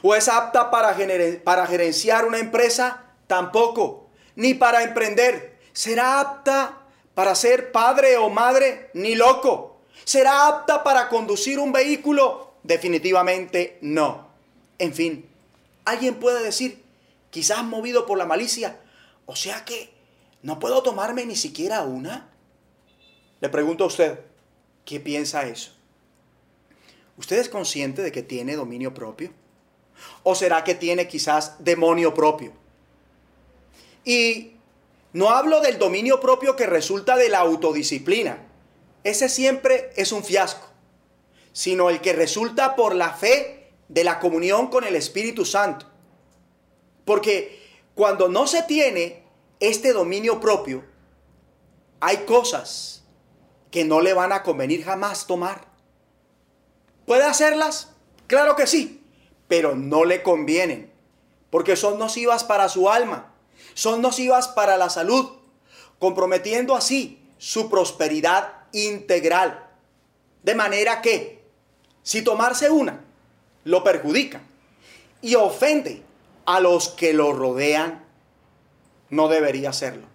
[0.01, 0.97] ¿O es apta para,
[1.45, 3.05] para gerenciar una empresa?
[3.27, 4.07] Tampoco.
[4.35, 5.59] Ni para emprender.
[5.75, 6.79] ¿Será apta
[7.13, 8.89] para ser padre o madre?
[8.95, 9.83] Ni loco.
[10.05, 12.55] ¿Será apta para conducir un vehículo?
[12.63, 14.27] Definitivamente no.
[14.79, 15.29] En fin,
[15.85, 16.88] alguien puede decir,
[17.39, 18.81] quizás movido por la malicia,
[19.25, 19.95] o sea que
[20.43, 22.33] no puedo tomarme ni siquiera una.
[23.39, 24.19] Le pregunto a usted,
[24.85, 25.71] ¿qué piensa eso?
[27.17, 29.31] ¿Usted es consciente de que tiene dominio propio?
[30.25, 32.55] ¿O será que tiene quizás demonio propio?
[34.05, 34.55] Y
[35.13, 38.49] no hablo del dominio propio que resulta de la autodisciplina.
[39.05, 40.67] Ese siempre es un fiasco.
[41.53, 45.87] Sino el que resulta por la fe de la comunión con el Espíritu Santo.
[47.09, 47.61] Porque
[47.97, 49.25] cuando no se tiene
[49.59, 50.85] este dominio propio,
[51.99, 53.03] hay cosas
[53.73, 55.67] que no le van a convenir jamás tomar.
[57.05, 57.95] ¿Puede hacerlas?
[58.29, 58.99] Claro que sí
[59.49, 60.93] pero no le convienen,
[61.51, 63.33] porque son nocivas para su alma,
[63.75, 65.31] son nocivas para la salud,
[65.99, 69.67] comprometiendo así su prosperidad integral.
[70.43, 71.43] De manera que,
[72.03, 73.05] si tomarse una
[73.65, 74.41] lo perjudica
[75.21, 76.03] y ofende
[76.49, 78.07] a los que lo rodean,
[79.11, 80.07] no debería hacerlo.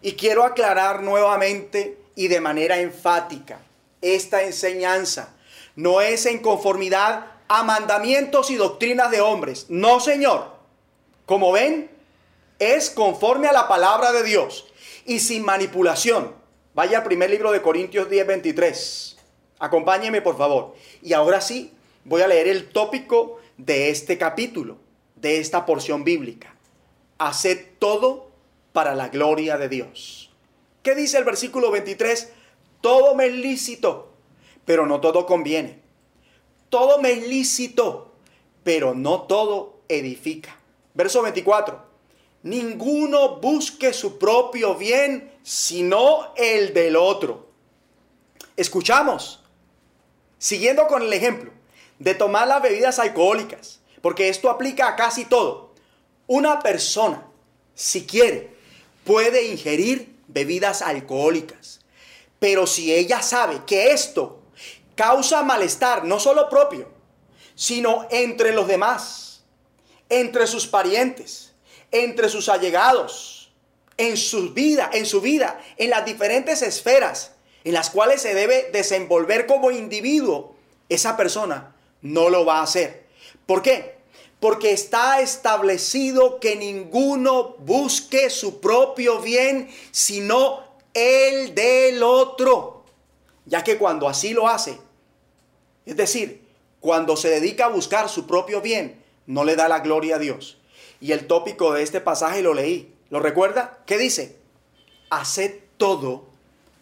[0.00, 3.58] Y quiero aclarar nuevamente y de manera enfática
[4.00, 5.34] esta enseñanza
[5.74, 9.66] no es en conformidad a mandamientos y doctrinas de hombres.
[9.68, 10.54] No, Señor.
[11.26, 11.90] Como ven,
[12.60, 14.66] es conforme a la palabra de Dios
[15.04, 16.32] y sin manipulación.
[16.74, 19.16] Vaya al primer libro de Corintios 10, 23.
[19.58, 20.76] Acompáñeme, por favor.
[21.02, 21.72] Y ahora sí,
[22.04, 24.78] voy a leer el tópico de este capítulo,
[25.20, 26.54] de esta porción bíblica.
[27.18, 28.30] Haced todo
[28.72, 30.30] para la gloria de Dios.
[30.82, 32.32] ¿Qué dice el versículo 23?
[32.80, 34.12] Todo me es lícito,
[34.64, 35.80] pero no todo conviene.
[36.70, 38.14] Todo me es lícito,
[38.62, 40.56] pero no todo edifica.
[40.94, 41.90] Verso 24.
[42.42, 47.48] Ninguno busque su propio bien, sino el del otro.
[48.56, 49.42] Escuchamos,
[50.38, 51.52] siguiendo con el ejemplo
[51.98, 55.74] de tomar las bebidas alcohólicas, porque esto aplica a casi todo.
[56.26, 57.26] Una persona,
[57.74, 58.54] si quiere,
[59.04, 61.80] puede ingerir bebidas alcohólicas,
[62.38, 64.40] pero si ella sabe que esto
[64.94, 66.88] causa malestar, no solo propio,
[67.54, 69.42] sino entre los demás,
[70.08, 71.52] entre sus parientes,
[71.90, 73.52] entre sus allegados,
[73.96, 77.32] en su vida, en su vida, en las diferentes esferas
[77.64, 80.56] en las cuales se debe desenvolver como individuo,
[80.88, 82.99] esa persona no lo va a hacer.
[83.50, 83.96] ¿Por qué?
[84.38, 90.62] Porque está establecido que ninguno busque su propio bien, sino
[90.94, 92.84] el del otro.
[93.46, 94.78] Ya que cuando así lo hace,
[95.84, 96.46] es decir,
[96.78, 100.58] cuando se dedica a buscar su propio bien, no le da la gloria a Dios.
[101.00, 102.94] Y el tópico de este pasaje lo leí.
[103.08, 103.80] ¿Lo recuerda?
[103.84, 104.36] ¿Qué dice?
[105.10, 106.24] Haced todo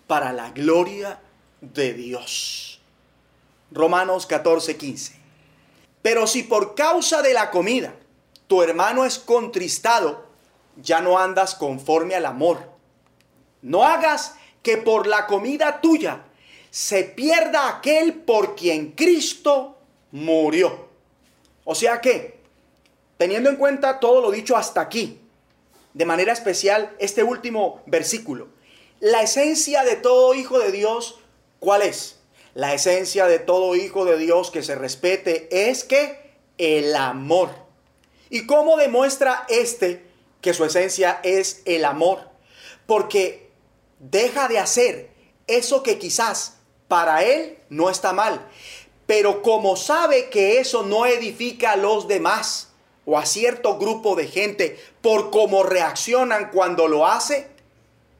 [0.06, 1.18] para la gloria
[1.62, 2.82] de Dios.
[3.70, 5.17] Romanos 14, 15.
[6.08, 7.94] Pero si por causa de la comida
[8.46, 10.24] tu hermano es contristado,
[10.76, 12.60] ya no andas conforme al amor.
[13.60, 16.22] No hagas que por la comida tuya
[16.70, 19.76] se pierda aquel por quien Cristo
[20.10, 20.88] murió.
[21.64, 22.40] O sea que,
[23.18, 25.20] teniendo en cuenta todo lo dicho hasta aquí,
[25.92, 28.48] de manera especial este último versículo,
[29.00, 31.20] la esencia de todo hijo de Dios,
[31.60, 32.17] ¿cuál es?
[32.58, 37.50] La esencia de todo hijo de Dios que se respete es que el amor.
[38.30, 40.04] ¿Y cómo demuestra este
[40.40, 42.18] que su esencia es el amor?
[42.84, 43.48] Porque
[44.00, 45.08] deja de hacer
[45.46, 46.56] eso que quizás
[46.88, 48.44] para él no está mal,
[49.06, 52.70] pero como sabe que eso no edifica a los demás
[53.06, 57.46] o a cierto grupo de gente por cómo reaccionan cuando lo hace,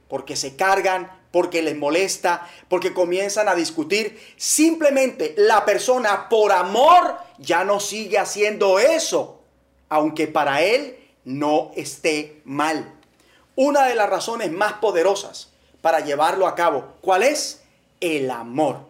[0.07, 4.19] porque se cargan, porque les molesta, porque comienzan a discutir.
[4.37, 9.41] Simplemente la persona por amor ya no sigue haciendo eso,
[9.89, 12.95] aunque para él no esté mal.
[13.55, 17.63] Una de las razones más poderosas para llevarlo a cabo, ¿cuál es?
[18.01, 18.81] El amor.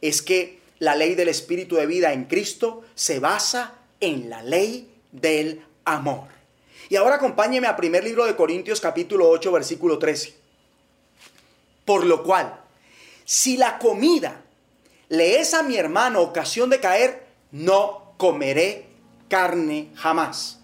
[0.00, 4.92] Es que la ley del espíritu de vida en Cristo se basa en la ley
[5.12, 6.28] del amor.
[6.88, 10.45] Y ahora acompáñeme a primer libro de Corintios capítulo 8 versículo 13.
[11.86, 12.60] Por lo cual,
[13.24, 14.42] si la comida
[15.08, 18.88] le es a mi hermano ocasión de caer, no comeré
[19.28, 20.60] carne jamás.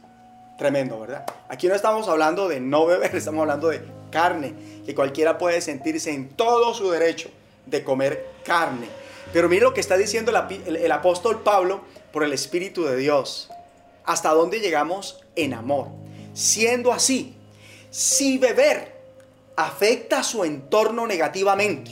[0.58, 1.24] Tremendo, ¿verdad?
[1.48, 4.52] Aquí no estamos hablando de no beber, estamos hablando de carne,
[4.85, 7.30] que cualquiera puede sentirse en todo su derecho
[7.66, 8.88] de comer carne.
[9.32, 10.32] Pero mire lo que está diciendo
[10.66, 11.82] el, el apóstol Pablo
[12.12, 13.48] por el Espíritu de Dios.
[14.04, 15.88] ¿Hasta dónde llegamos en amor?
[16.35, 17.37] Siendo así,
[17.90, 18.91] si beber
[19.56, 21.90] afecta a su entorno negativamente.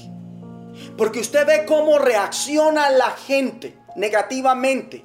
[0.97, 5.05] Porque usted ve cómo reacciona la gente negativamente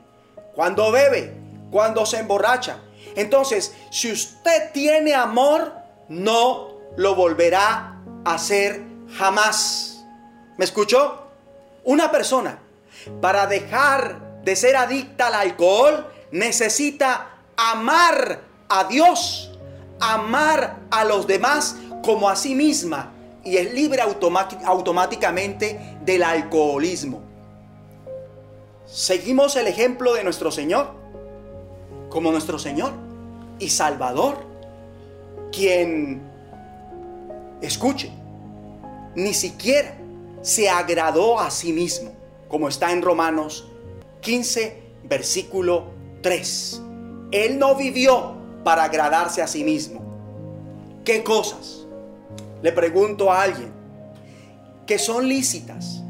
[0.53, 1.33] cuando bebe,
[1.71, 2.79] cuando se emborracha.
[3.15, 5.73] Entonces, si usted tiene amor,
[6.10, 8.83] no lo volverá a hacer
[9.17, 10.06] jamás.
[10.58, 11.27] ¿Me escuchó?
[11.83, 12.60] Una persona
[13.21, 19.51] para dejar de ser adicta al alcohol necesita amar a Dios,
[19.99, 21.75] amar a los demás
[22.06, 23.12] como a sí misma
[23.43, 27.21] y es libre automáticamente del alcoholismo.
[28.85, 30.93] Seguimos el ejemplo de nuestro Señor,
[32.10, 32.91] como nuestro Señor
[33.58, 34.37] y Salvador,
[35.51, 36.21] quien,
[37.62, 38.12] escuche,
[39.15, 39.97] ni siquiera
[40.41, 42.12] se agradó a sí mismo,
[42.47, 43.67] como está en Romanos
[44.21, 45.85] 15, versículo
[46.21, 46.81] 3.
[47.31, 50.03] Él no vivió para agradarse a sí mismo.
[51.03, 51.85] ¿Qué cosas?
[52.62, 53.71] Le pregunto a alguien
[54.85, 56.03] que son lícitas,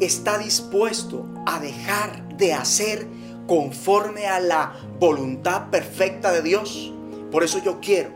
[0.00, 3.06] ¿está dispuesto a dejar de hacer
[3.46, 6.92] conforme a la voluntad perfecta de Dios?
[7.30, 8.10] Por eso yo quiero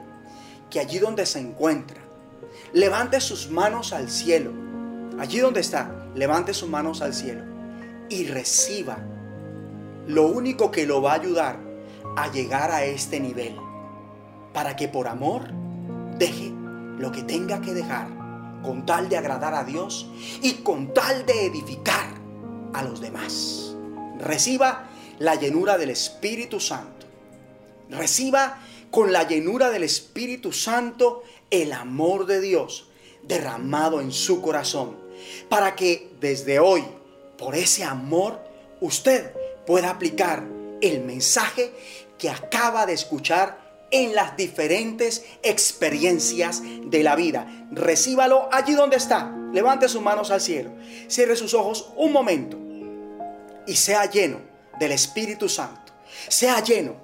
[0.70, 2.00] que allí donde se encuentra,
[2.72, 4.52] levante sus manos al cielo.
[5.18, 7.42] Allí donde está, levante sus manos al cielo
[8.08, 8.98] y reciba
[10.06, 11.58] lo único que lo va a ayudar
[12.16, 13.54] a llegar a este nivel,
[14.52, 15.48] para que por amor
[16.18, 16.52] deje
[16.98, 18.08] lo que tenga que dejar
[18.62, 20.08] con tal de agradar a Dios
[20.42, 22.14] y con tal de edificar
[22.72, 23.74] a los demás.
[24.18, 24.88] Reciba
[25.18, 27.06] la llenura del Espíritu Santo.
[27.90, 28.58] Reciba
[28.90, 32.88] con la llenura del Espíritu Santo el amor de Dios
[33.22, 34.96] derramado en su corazón,
[35.48, 36.84] para que desde hoy,
[37.36, 38.40] por ese amor,
[38.80, 39.32] usted
[39.66, 40.44] pueda aplicar
[40.80, 41.72] el mensaje
[42.18, 47.66] que acaba de escuchar en las diferentes experiencias de la vida.
[47.70, 49.34] Recíbalo allí donde está.
[49.52, 50.70] Levante sus manos al cielo.
[51.08, 52.58] Cierre sus ojos un momento
[53.66, 54.40] y sea lleno
[54.78, 55.92] del Espíritu Santo.
[56.28, 56.96] Sea lleno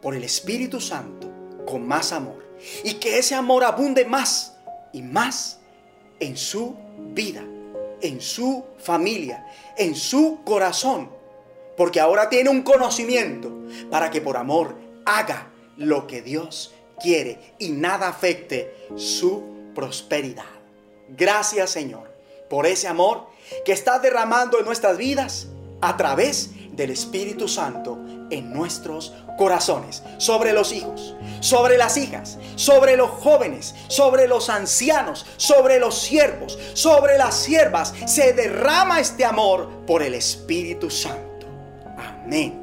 [0.00, 1.30] por el Espíritu Santo
[1.66, 2.42] con más amor.
[2.84, 4.54] Y que ese amor abunde más
[4.92, 5.58] y más
[6.20, 7.42] en su vida,
[8.00, 9.46] en su familia,
[9.76, 11.10] en su corazón.
[11.76, 13.50] Porque ahora tiene un conocimiento
[13.90, 19.42] para que por amor haga lo que Dios quiere y nada afecte su
[19.74, 20.44] prosperidad.
[21.08, 22.12] Gracias Señor
[22.48, 23.26] por ese amor
[23.64, 25.46] que estás derramando en nuestras vidas
[25.80, 27.98] a través del Espíritu Santo
[28.30, 35.26] en nuestros corazones, sobre los hijos, sobre las hijas, sobre los jóvenes, sobre los ancianos,
[35.36, 37.92] sobre los siervos, sobre las siervas.
[38.06, 41.46] Se derrama este amor por el Espíritu Santo.
[41.96, 42.62] Amén,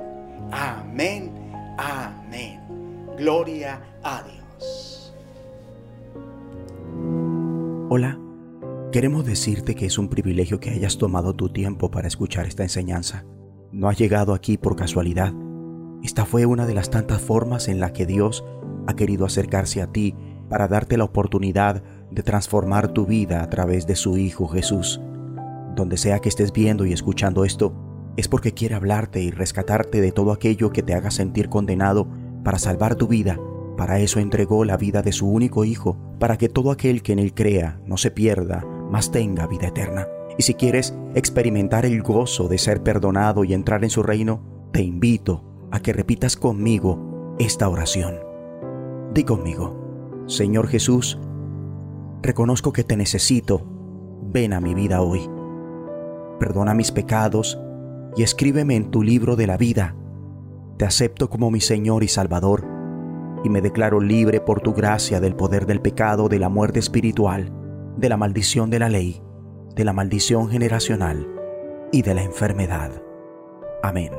[0.51, 2.59] amén, amén.
[3.20, 5.13] Gloria a Dios.
[7.89, 8.17] Hola,
[8.93, 13.26] queremos decirte que es un privilegio que hayas tomado tu tiempo para escuchar esta enseñanza.
[13.74, 15.34] No has llegado aquí por casualidad.
[16.01, 18.45] Esta fue una de las tantas formas en la que Dios
[18.88, 20.15] ha querido acercarse a ti
[20.47, 25.01] para darte la oportunidad de transformar tu vida a través de su Hijo Jesús.
[25.76, 27.74] Donde sea que estés viendo y escuchando esto,
[28.15, 32.07] es porque quiere hablarte y rescatarte de todo aquello que te haga sentir condenado
[32.43, 33.39] para salvar tu vida.
[33.77, 37.19] Para eso entregó la vida de su único Hijo, para que todo aquel que en
[37.19, 40.07] él crea no se pierda, mas tenga vida eterna.
[40.37, 44.81] Y si quieres experimentar el gozo de ser perdonado y entrar en su reino, te
[44.81, 48.19] invito a que repitas conmigo esta oración.
[49.13, 51.19] Di conmigo, Señor Jesús,
[52.21, 53.65] reconozco que te necesito,
[54.31, 55.29] ven a mi vida hoy.
[56.39, 57.59] Perdona mis pecados
[58.15, 59.95] y escríbeme en tu libro de la vida
[60.80, 62.65] te acepto como mi Señor y Salvador,
[63.43, 67.51] y me declaro libre por tu gracia del poder del pecado, de la muerte espiritual,
[67.97, 69.21] de la maldición de la ley,
[69.75, 71.27] de la maldición generacional
[71.91, 73.03] y de la enfermedad.
[73.84, 74.11] Amén.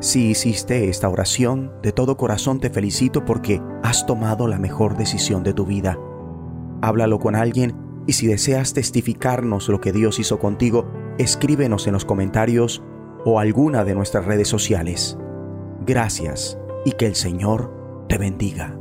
[0.00, 5.44] Si hiciste esta oración, de todo corazón te felicito porque has tomado la mejor decisión
[5.44, 5.98] de tu vida.
[6.82, 7.74] Háblalo con alguien
[8.06, 10.84] y si deseas testificarnos lo que Dios hizo contigo,
[11.16, 12.82] escríbenos en los comentarios
[13.28, 15.18] o alguna de nuestras redes sociales.
[15.84, 18.78] Gracias y que el Señor te bendiga.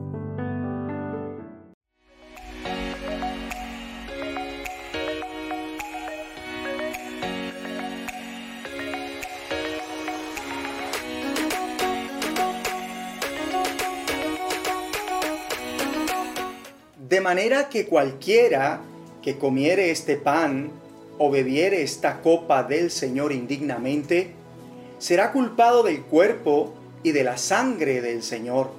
[17.09, 18.81] De manera que cualquiera
[19.23, 20.69] que comiere este pan
[21.17, 24.31] o bebiere esta copa del Señor indignamente,
[24.97, 28.69] será culpado del cuerpo y de la sangre del Señor.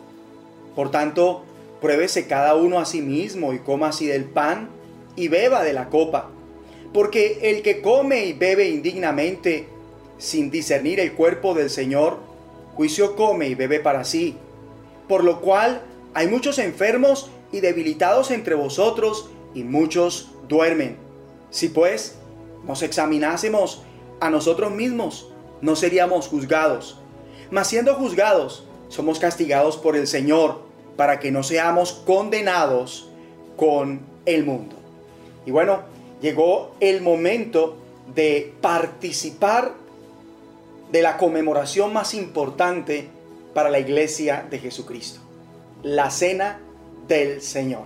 [0.75, 1.45] Por tanto,
[1.81, 4.69] pruébese cada uno a sí mismo y coma así del pan
[5.15, 6.31] y beba de la copa.
[6.93, 9.69] Porque el que come y bebe indignamente,
[10.19, 12.19] sin discernir el cuerpo del Señor,
[12.75, 14.37] juicio come y bebe para sí.
[15.09, 15.83] Por lo cual
[16.15, 20.97] hay muchos enfermos y debilitados entre vosotros, y muchos duermen.
[21.51, 22.17] Si pues
[22.67, 23.83] nos examinásemos
[24.21, 25.29] a nosotros mismos,
[25.61, 26.99] no seríamos juzgados.
[27.51, 30.61] Mas siendo juzgados, somos castigados por el Señor
[30.97, 33.09] para que no seamos condenados
[33.57, 34.77] con el mundo.
[35.45, 35.83] Y bueno,
[36.21, 37.77] llegó el momento
[38.15, 39.75] de participar
[40.91, 43.09] de la conmemoración más importante
[43.55, 45.21] para la iglesia de Jesucristo,
[45.83, 46.61] la cena
[47.09, 47.85] del Señor.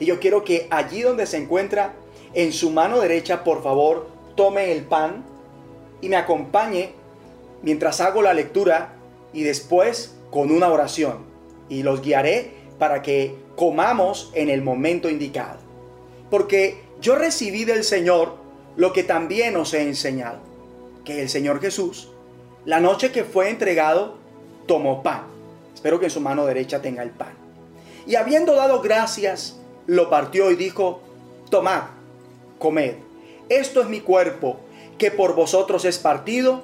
[0.00, 1.94] Y yo quiero que allí donde se encuentra,
[2.34, 5.24] en su mano derecha, por favor, tome el pan
[6.00, 6.92] y me acompañe
[7.62, 8.92] mientras hago la lectura
[9.32, 11.18] y después con una oración.
[11.68, 15.58] Y los guiaré para que comamos en el momento indicado.
[16.30, 18.36] Porque yo recibí del Señor
[18.76, 20.38] lo que también os he enseñado.
[21.04, 22.10] Que el Señor Jesús,
[22.64, 24.16] la noche que fue entregado,
[24.66, 25.22] tomó pan.
[25.74, 27.34] Espero que en su mano derecha tenga el pan.
[28.06, 31.00] Y habiendo dado gracias, lo partió y dijo,
[31.50, 31.84] tomad,
[32.58, 33.03] comed
[33.48, 34.58] esto es mi cuerpo,
[34.98, 36.62] que por vosotros es partido,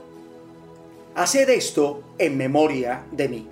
[1.14, 3.48] haced esto en memoria de mí.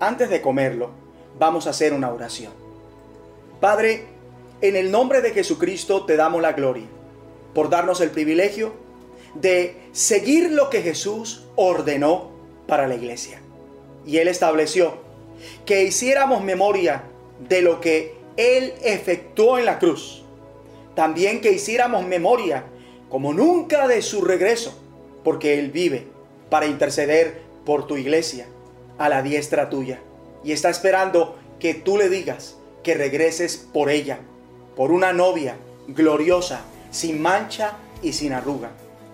[0.00, 0.90] Antes de comerlo,
[1.38, 2.52] vamos a hacer una oración.
[3.60, 4.04] Padre,
[4.60, 6.86] en el nombre de Jesucristo te damos la gloria
[7.54, 8.74] por darnos el privilegio
[9.34, 12.30] de seguir lo que Jesús ordenó
[12.66, 13.40] para la iglesia.
[14.04, 14.98] Y Él estableció
[15.64, 17.04] que hiciéramos memoria
[17.48, 20.25] de lo que Él efectuó en la cruz.
[20.96, 22.64] También que hiciéramos memoria
[23.08, 24.74] como nunca de su regreso,
[25.22, 26.08] porque Él vive
[26.50, 28.46] para interceder por tu iglesia
[28.98, 30.00] a la diestra tuya.
[30.42, 34.20] Y está esperando que tú le digas que regreses por ella,
[34.74, 35.56] por una novia
[35.88, 38.70] gloriosa, sin mancha y sin arruga.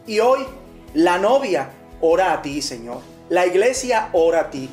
[0.06, 0.40] Y hoy
[0.94, 1.70] la novia
[2.00, 3.00] ora a ti, Señor.
[3.28, 4.68] La iglesia ora a ti.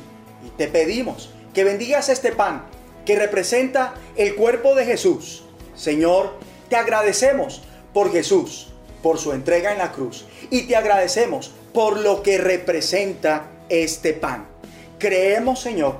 [0.46, 2.64] Y te pedimos que bendigas este pan
[3.04, 5.44] que representa el cuerpo de Jesús.
[5.74, 6.34] Señor,
[6.70, 7.62] te agradecemos
[7.92, 8.68] por Jesús,
[9.02, 10.24] por su entrega en la cruz.
[10.50, 14.46] Y te agradecemos por lo que representa este pan.
[14.98, 15.96] Creemos, Señor,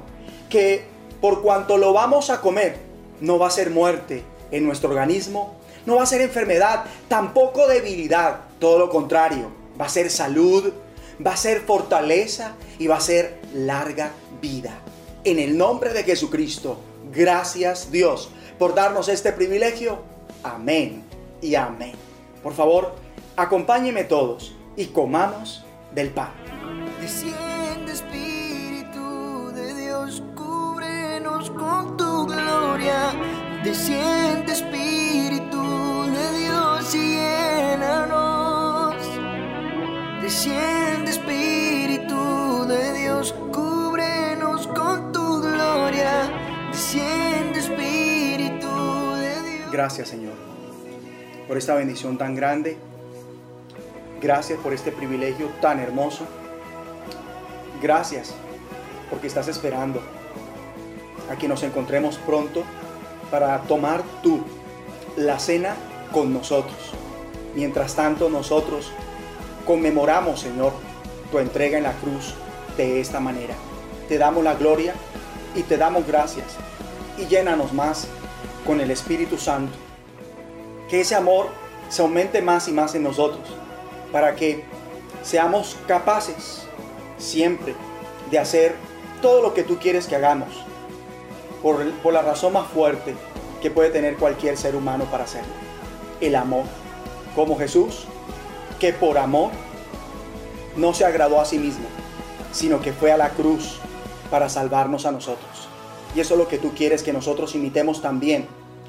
[0.49, 0.85] que
[1.21, 2.77] por cuanto lo vamos a comer,
[3.21, 5.57] no va a ser muerte en nuestro organismo,
[5.87, 9.51] no va a ser enfermedad, tampoco debilidad, todo lo contrario,
[9.81, 10.73] va a ser salud,
[11.25, 14.79] va a ser fortaleza y va a ser larga vida.
[15.25, 16.79] En el nombre de Jesucristo,
[17.12, 19.99] gracias Dios por darnos este privilegio.
[20.43, 21.05] Amén
[21.43, 21.93] y amén.
[22.43, 22.95] Por favor,
[23.36, 25.64] acompáñenme todos y comamos
[25.95, 26.30] del pan.
[27.01, 33.12] Desciende Espíritu de Dios, cúbrenos con tu gloria.
[33.64, 38.95] Desciende Espíritu de Dios y llénanos.
[40.22, 41.60] Desciende Espíritu
[49.81, 50.35] Gracias Señor
[51.49, 52.76] por esta bendición tan grande.
[54.20, 56.26] Gracias por este privilegio tan hermoso.
[57.81, 58.35] Gracias
[59.09, 60.03] porque estás esperando
[61.31, 62.62] a que nos encontremos pronto
[63.31, 64.43] para tomar tú
[65.16, 65.74] la cena
[66.12, 66.93] con nosotros.
[67.55, 68.93] Mientras tanto nosotros
[69.66, 70.74] conmemoramos, Señor,
[71.33, 72.35] tu entrega en la cruz
[72.76, 73.55] de esta manera.
[74.11, 74.93] Te damos la gloria
[75.57, 76.59] y te damos gracias
[77.16, 78.09] y llénanos más
[78.67, 79.73] con el Espíritu Santo.
[80.89, 81.49] Que ese amor
[81.89, 83.43] se aumente más y más en nosotros
[84.13, 84.65] para que
[85.23, 86.63] seamos capaces
[87.19, 87.75] siempre
[88.31, 88.75] de hacer
[89.21, 90.49] todo lo que tú quieres que hagamos
[91.63, 93.15] por, la razón más fuerte
[93.61, 95.53] que puede tener cualquier ser humano para hacerlo.
[96.21, 96.65] El amor.
[97.35, 98.07] Como Jesús,
[98.81, 99.51] que por amor
[100.77, 101.87] no se agradó a sí mismo,
[102.53, 103.79] sino que fue a la cruz
[104.31, 105.50] para salvarnos a nosotros.
[106.15, 108.47] Y eso es lo que tú quieres que nosotros imitemos también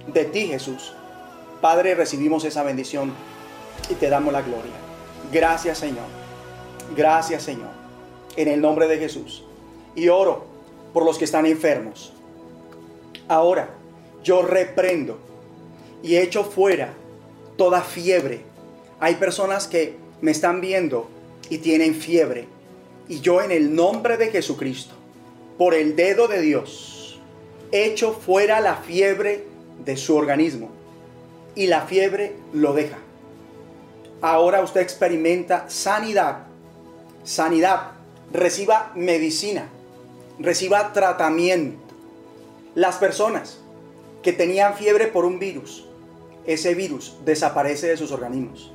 [0.08, 0.94] de ti, Jesús.
[1.62, 3.14] Padre, recibimos esa bendición
[3.90, 4.72] y te damos la gloria.
[5.32, 6.06] Gracias, Señor.
[6.96, 7.70] Gracias, Señor.
[8.36, 9.44] En el nombre de Jesús.
[9.96, 10.46] Y oro
[10.94, 12.14] por los que están enfermos.
[13.28, 13.70] Ahora,
[14.24, 15.20] yo reprendo
[16.04, 16.94] y echo fuera
[17.58, 18.42] toda fiebre.
[19.00, 21.08] Hay personas que me están viendo
[21.50, 22.48] y tienen fiebre.
[23.08, 24.96] Y yo en el nombre de Jesucristo,
[25.58, 26.91] por el dedo de Dios,
[27.72, 29.46] echo fuera la fiebre
[29.84, 30.70] de su organismo.
[31.56, 32.98] Y la fiebre lo deja.
[34.22, 36.44] Ahora usted experimenta sanidad.
[37.24, 37.92] Sanidad.
[38.32, 39.70] Reciba medicina.
[40.40, 41.80] Reciba tratamiento.
[42.76, 43.60] Las personas
[44.24, 45.86] que tenían fiebre por un virus,
[46.46, 48.72] ese virus desaparece de sus organismos.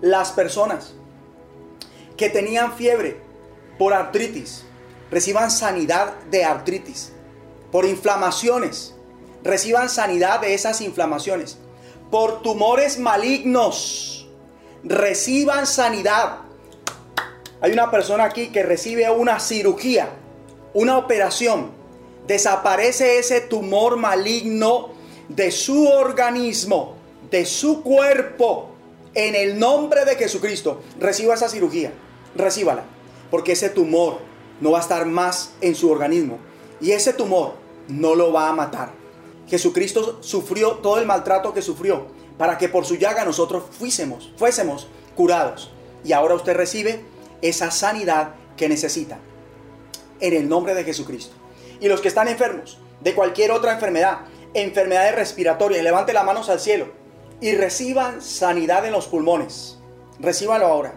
[0.00, 0.94] Las personas
[2.16, 3.16] que tenían fiebre
[3.78, 4.64] por artritis,
[5.10, 7.13] reciban sanidad de artritis.
[7.74, 8.94] Por inflamaciones,
[9.42, 11.58] reciban sanidad de esas inflamaciones.
[12.08, 14.28] Por tumores malignos,
[14.84, 16.38] reciban sanidad.
[17.60, 20.10] Hay una persona aquí que recibe una cirugía,
[20.72, 21.72] una operación.
[22.28, 24.90] Desaparece ese tumor maligno
[25.28, 26.94] de su organismo,
[27.28, 28.68] de su cuerpo.
[29.14, 31.92] En el nombre de Jesucristo, reciba esa cirugía.
[32.36, 32.84] Recíbala.
[33.32, 34.20] Porque ese tumor
[34.60, 36.38] no va a estar más en su organismo.
[36.80, 38.92] Y ese tumor no lo va a matar.
[39.48, 42.06] Jesucristo sufrió todo el maltrato que sufrió
[42.38, 45.70] para que por su llaga nosotros fuésemos, fuésemos curados.
[46.04, 47.04] Y ahora usted recibe
[47.42, 49.18] esa sanidad que necesita.
[50.20, 51.34] En el nombre de Jesucristo.
[51.80, 54.20] Y los que están enfermos de cualquier otra enfermedad,
[54.54, 56.92] enfermedades respiratorias, levante las manos al cielo
[57.40, 59.78] y reciban sanidad en los pulmones.
[60.18, 60.94] Recíbalo ahora.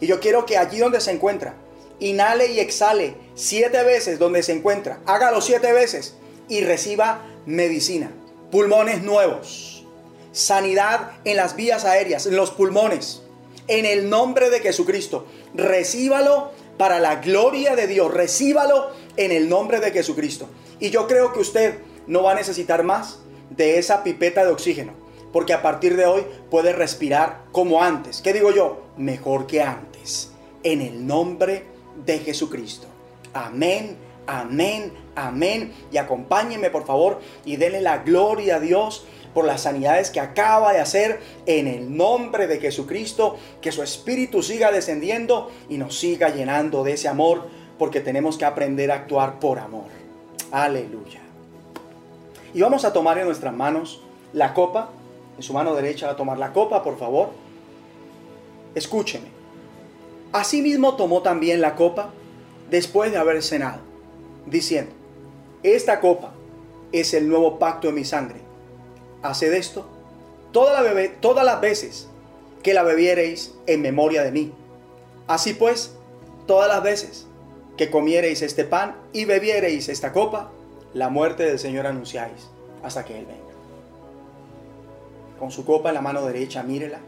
[0.00, 1.56] Y yo quiero que allí donde se encuentra,
[1.98, 5.00] inhale y exhale siete veces donde se encuentra.
[5.06, 6.16] Hágalo siete veces
[6.48, 8.10] y reciba medicina.
[8.50, 9.84] Pulmones nuevos.
[10.32, 13.22] Sanidad en las vías aéreas, en los pulmones.
[13.68, 15.26] en el nombre de Jesucristo.
[15.54, 18.12] Recíbalo para la gloria de Dios.
[18.12, 20.48] Recíbalo en el nombre de Jesucristo.
[20.80, 23.20] Y yo creo que usted no va a necesitar más
[23.50, 24.92] de esa pipeta de oxígeno.
[25.32, 28.22] Porque a partir de hoy puede respirar como antes.
[28.22, 28.86] ¿Qué digo yo?
[28.96, 30.30] Mejor que antes.
[30.62, 31.64] En el nombre
[32.06, 32.86] de Jesucristo.
[33.34, 33.98] Amén,
[34.28, 35.72] amén, amén.
[35.90, 39.04] Y acompáñenme por favor y denle la gloria a Dios
[39.34, 43.36] por las sanidades que acaba de hacer en el nombre de Jesucristo.
[43.60, 47.48] Que su espíritu siga descendiendo y nos siga llenando de ese amor
[47.78, 49.86] porque tenemos que aprender a actuar por amor.
[50.52, 51.20] Aleluya.
[52.54, 54.00] Y vamos a tomar en nuestras manos
[54.32, 54.90] la copa.
[55.36, 57.30] En su mano derecha va a tomar la copa, por favor.
[58.74, 59.26] Escúcheme.
[60.32, 62.10] Asimismo tomó también la copa
[62.70, 63.80] después de haber cenado,
[64.50, 64.92] diciendo,
[65.62, 66.32] esta copa
[66.92, 68.40] es el nuevo pacto de mi sangre.
[69.22, 69.86] Haced esto
[70.52, 72.08] toda la todas las veces
[72.62, 74.52] que la bebiereis en memoria de mí.
[75.26, 75.94] Así pues,
[76.46, 77.26] todas las veces
[77.76, 80.50] que comiereis este pan y bebiereis esta copa,
[80.94, 82.48] la muerte del Señor anunciáis
[82.82, 83.42] hasta que Él venga.
[85.38, 86.98] Con su copa en la mano derecha, mírela,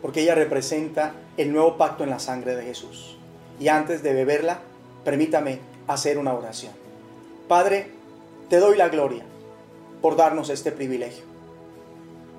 [0.00, 3.18] porque ella representa el nuevo pacto en la sangre de Jesús.
[3.60, 4.60] Y antes de beberla,
[5.04, 5.58] permítame
[5.88, 6.72] hacer una oración.
[7.48, 7.90] Padre,
[8.48, 9.24] te doy la gloria
[10.00, 11.24] por darnos este privilegio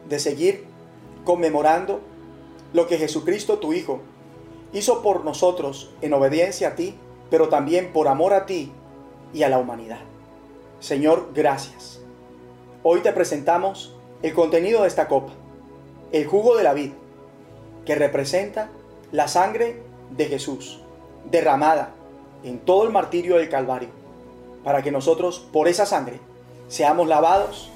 [0.08, 0.66] de seguir
[1.26, 2.00] conmemorando
[2.74, 4.00] lo que Jesucristo tu Hijo
[4.72, 6.96] hizo por nosotros en obediencia a ti,
[7.30, 8.72] pero también por amor a ti
[9.34, 10.00] y a la humanidad.
[10.80, 12.00] Señor, gracias.
[12.84, 15.34] Hoy te presentamos el contenido de esta copa,
[16.12, 16.92] el jugo de la vid,
[17.86, 18.70] que representa
[19.12, 19.82] la sangre
[20.12, 20.82] de Jesús,
[21.30, 21.96] derramada
[22.44, 23.90] en todo el martirio del Calvario,
[24.64, 26.20] para que nosotros, por esa sangre,
[26.68, 27.70] seamos lavados,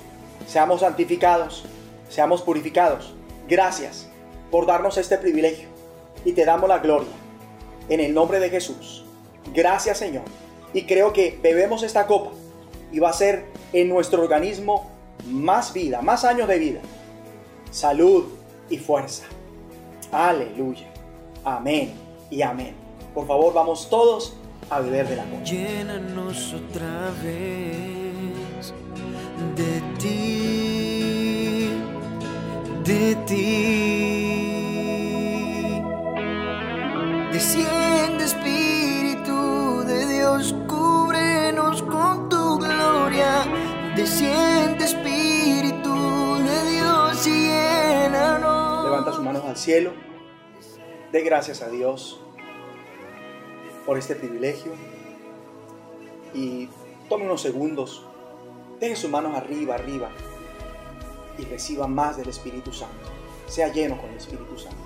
[0.48, 1.66] seamos santificados,
[2.10, 3.14] seamos purificados.
[3.48, 4.10] Gracias
[4.52, 5.68] por darnos este privilegio
[6.26, 7.12] y te damos la gloria
[7.90, 9.04] en el nombre de Jesús.
[9.54, 10.24] Gracias Señor.
[10.74, 12.32] Y creo que bebemos esta copa
[12.92, 14.90] y va a ser en nuestro organismo
[15.28, 16.82] más vida, más años de vida,
[17.72, 18.26] salud
[18.70, 19.26] y fuerza.
[20.12, 20.92] Aleluya.
[21.44, 21.94] Amén
[22.30, 22.76] y amén.
[23.14, 24.36] Por favor, vamos todos
[24.76, 25.44] a beber de la copa.
[25.44, 28.74] Llénanos otra vez
[29.56, 31.70] de ti,
[32.84, 33.44] de ti.
[37.32, 43.44] Desciende Espíritu de Dios, cúbrenos con tu gloria.
[43.96, 48.86] Desciende Espíritu de Dios y llénanos.
[48.86, 49.94] Levanta sus manos al cielo.
[51.12, 52.23] De gracias a Dios
[53.86, 54.72] por este privilegio.
[56.34, 56.70] Y
[57.10, 58.06] tome unos segundos.
[58.80, 60.10] Deje sus manos arriba, arriba.
[61.38, 63.10] Y reciba más del Espíritu Santo.
[63.48, 64.78] Sea lleno con el Espíritu Santo.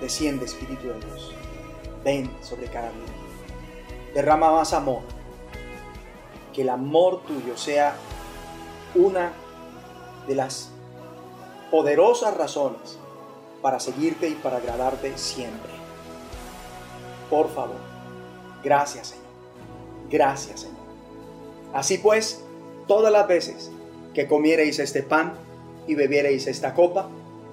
[0.00, 1.32] Desciende Espíritu de Dios.
[2.04, 3.12] Ven sobre cada vida.
[4.14, 5.02] Derrama más amor.
[6.52, 7.96] Que el amor tuyo sea
[8.94, 9.32] una
[10.26, 10.70] de las
[11.70, 12.98] poderosas razones
[13.62, 15.85] para seguirte y para agradarte siempre.
[17.30, 17.76] Por favor,
[18.62, 19.26] gracias Señor.
[20.10, 20.76] Gracias Señor.
[21.72, 22.42] Así pues,
[22.86, 23.70] todas las veces
[24.14, 25.34] que comiereis este pan
[25.86, 27.08] y bebiereis esta copa,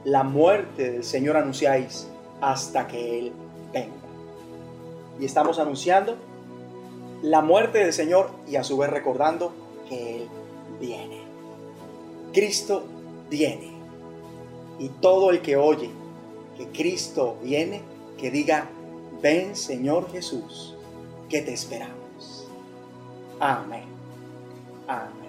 [0.06, 2.08] la muerte del Señor anunciáis
[2.42, 3.34] hasta que Él
[3.74, 3.94] venga.
[5.20, 6.16] Y estamos anunciando
[7.22, 9.54] la muerte del Señor y a su vez recordando
[9.88, 10.28] que Él
[10.80, 11.22] viene.
[12.34, 12.84] Cristo
[13.30, 13.72] viene.
[14.80, 15.90] Y todo el que oye
[16.58, 17.82] que Cristo viene,
[18.18, 18.70] que diga,
[19.24, 20.76] ven Señor Jesús,
[21.30, 22.46] que te esperamos.
[23.40, 23.86] Amén.
[24.86, 25.24] Amén.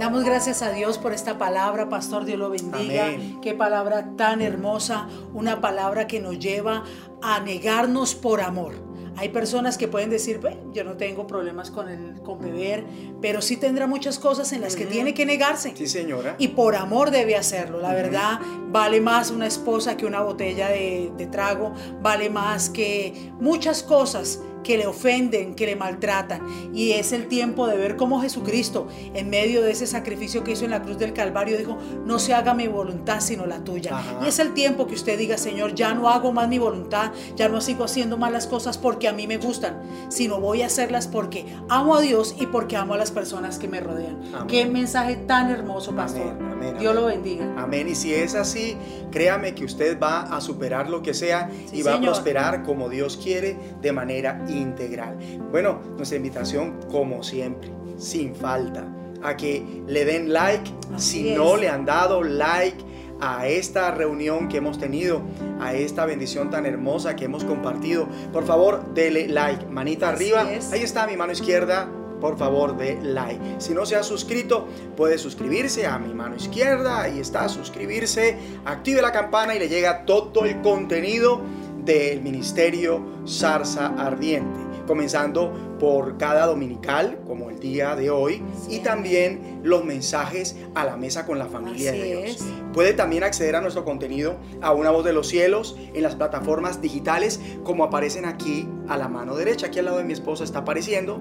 [0.00, 3.06] Damos gracias a Dios por esta palabra, Pastor, Dios lo bendiga.
[3.06, 3.40] Amén.
[3.40, 6.84] Qué palabra tan hermosa, una palabra que nos lleva
[7.22, 8.85] a negarnos por amor.
[9.16, 12.84] Hay personas que pueden decir, "Ve, yo no tengo problemas con, el, con beber,
[13.20, 15.72] pero sí tendrá muchas cosas en las que tiene que negarse.
[15.76, 16.36] Sí, señora.
[16.38, 17.80] Y por amor debe hacerlo.
[17.80, 23.32] La verdad, vale más una esposa que una botella de, de trago, vale más que
[23.40, 26.42] muchas cosas que le ofenden, que le maltratan.
[26.74, 30.64] Y es el tiempo de ver cómo Jesucristo, en medio de ese sacrificio que hizo
[30.64, 33.96] en la cruz del Calvario, dijo, no se haga mi voluntad sino la tuya.
[33.96, 34.20] Ajá.
[34.24, 37.48] Y es el tiempo que usted diga, Señor, ya no hago más mi voluntad, ya
[37.48, 41.06] no sigo haciendo más las cosas porque a mí me gustan, sino voy a hacerlas
[41.06, 44.20] porque amo a Dios y porque amo a las personas que me rodean.
[44.34, 44.46] Amén.
[44.48, 46.22] Qué mensaje tan hermoso, pastor.
[46.22, 47.44] Amén, amén, Dios lo bendiga.
[47.56, 47.88] Amén.
[47.88, 48.76] Y si es así,
[49.12, 52.08] créame que usted va a superar lo que sea Sí, y va señor.
[52.10, 55.16] a prosperar como Dios quiere de manera integral.
[55.50, 58.84] Bueno, nuestra invitación, como siempre, sin falta.
[59.22, 61.36] A que le den like Así si es.
[61.38, 62.76] no le han dado like
[63.18, 65.22] a esta reunión que hemos tenido,
[65.58, 68.06] a esta bendición tan hermosa que hemos compartido.
[68.32, 70.52] Por favor, dele like, manita Así arriba.
[70.52, 70.70] es.
[70.72, 71.88] Ahí está mi mano izquierda.
[72.20, 73.40] Por favor, de like.
[73.58, 77.02] Si no se ha suscrito, puede suscribirse a mi mano izquierda.
[77.02, 78.38] Ahí está, suscribirse.
[78.64, 81.40] Active la campana y le llega todo el contenido
[81.86, 84.60] del ministerio Zarza Ardiente.
[84.86, 90.96] Comenzando por cada dominical, como el día de hoy, y también los mensajes a la
[90.96, 92.24] mesa con la familia Así de Dios.
[92.24, 92.44] es.
[92.72, 96.80] Puede también acceder a nuestro contenido a una voz de los cielos en las plataformas
[96.80, 99.68] digitales como aparecen aquí a la mano derecha.
[99.68, 101.20] Aquí al lado de mi esposa está apareciendo.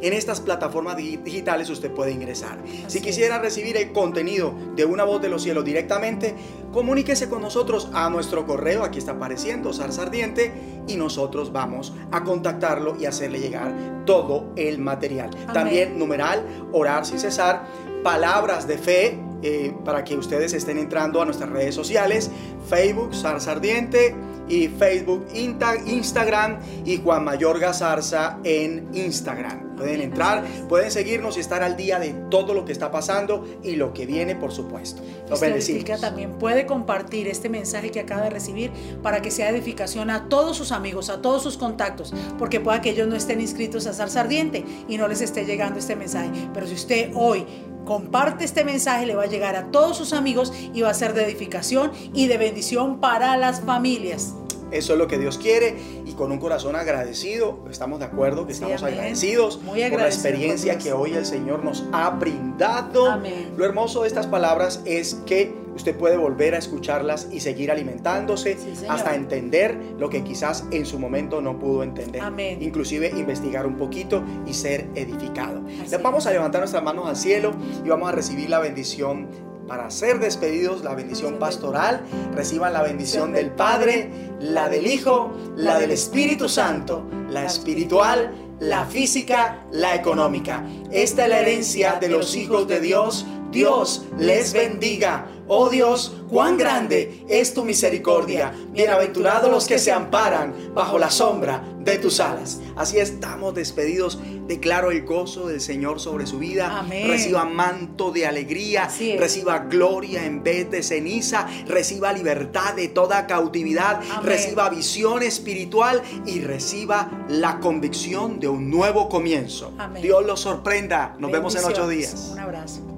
[0.00, 2.58] En estas plataformas digi- digitales usted puede ingresar.
[2.86, 6.34] si quisiera recibir el contenido de una voz de los cielos directamente,
[6.72, 10.52] comuníquese con nosotros a nuestro correo, aquí está apareciendo, Zarzardiente,
[10.86, 15.30] y nosotros vamos a contactarlo y hacerle llegar todo el material.
[15.34, 15.52] Amén.
[15.52, 17.64] También numeral, orar sin cesar,
[18.02, 22.30] palabras de fe, eh, para que ustedes estén entrando a nuestras redes sociales,
[22.68, 24.14] Facebook, Zarza Ardiente,
[24.48, 29.76] y Facebook, Instagram y Juan Mayorga Zarza en Instagram.
[29.76, 33.76] Pueden entrar, pueden seguirnos y estar al día de todo lo que está pasando y
[33.76, 35.02] lo que viene, por supuesto.
[35.30, 36.00] Los bendecimos.
[36.00, 38.72] También puede compartir este mensaje que acaba de recibir
[39.04, 42.90] para que sea edificación a todos sus amigos, a todos sus contactos, porque pueda que
[42.90, 46.30] ellos no estén inscritos a Zarza Ardiente y no les esté llegando este mensaje.
[46.52, 47.46] Pero si usted hoy
[47.88, 51.14] comparte este mensaje, le va a llegar a todos sus amigos y va a ser
[51.14, 54.34] de edificación y de bendición para las familias.
[54.70, 55.74] Eso es lo que Dios quiere
[56.04, 58.94] y con un corazón agradecido, estamos de acuerdo que Sí, estamos amén.
[58.98, 63.10] agradecidos Muy por la experiencia que hoy el Señor nos ha brindado.
[63.10, 63.54] Amén.
[63.56, 68.58] Lo hermoso de estas palabras es que usted puede volver a escucharlas y seguir alimentándose
[68.58, 72.20] Sí, hasta entender lo que quizás en su momento no pudo entender.
[72.20, 72.60] Amén.
[72.60, 75.62] Inclusive investigar un poquito y ser edificado.
[75.82, 77.52] Así vamos a levantar nuestras manos al cielo
[77.84, 79.28] y vamos a recibir la bendición
[79.66, 82.00] para ser despedidos, la bendición pastoral.
[82.34, 84.10] Reciban la bendición del Padre,
[84.40, 90.64] la del Hijo, la del Espíritu Santo, la espiritual, la física, la económica.
[90.90, 93.26] Esta es la herencia de los hijos de Dios.
[93.50, 95.26] Dios les bendiga.
[95.50, 98.52] Oh Dios, cuán grande es tu misericordia.
[98.72, 102.60] Bienaventurados los que se amparan bajo la sombra de tus alas.
[102.76, 104.18] Así estamos despedidos.
[104.46, 106.80] Declaro el gozo del Señor sobre su vida.
[106.80, 107.08] Amén.
[107.08, 108.90] Reciba manto de alegría.
[109.18, 111.46] Reciba gloria en vez de ceniza.
[111.66, 114.02] Reciba libertad de toda cautividad.
[114.10, 114.26] Amén.
[114.26, 119.72] Reciba visión espiritual y reciba la convicción de un nuevo comienzo.
[119.78, 120.02] Amén.
[120.02, 121.16] Dios los sorprenda.
[121.18, 122.30] Nos vemos en ocho días.
[122.32, 122.97] Un abrazo.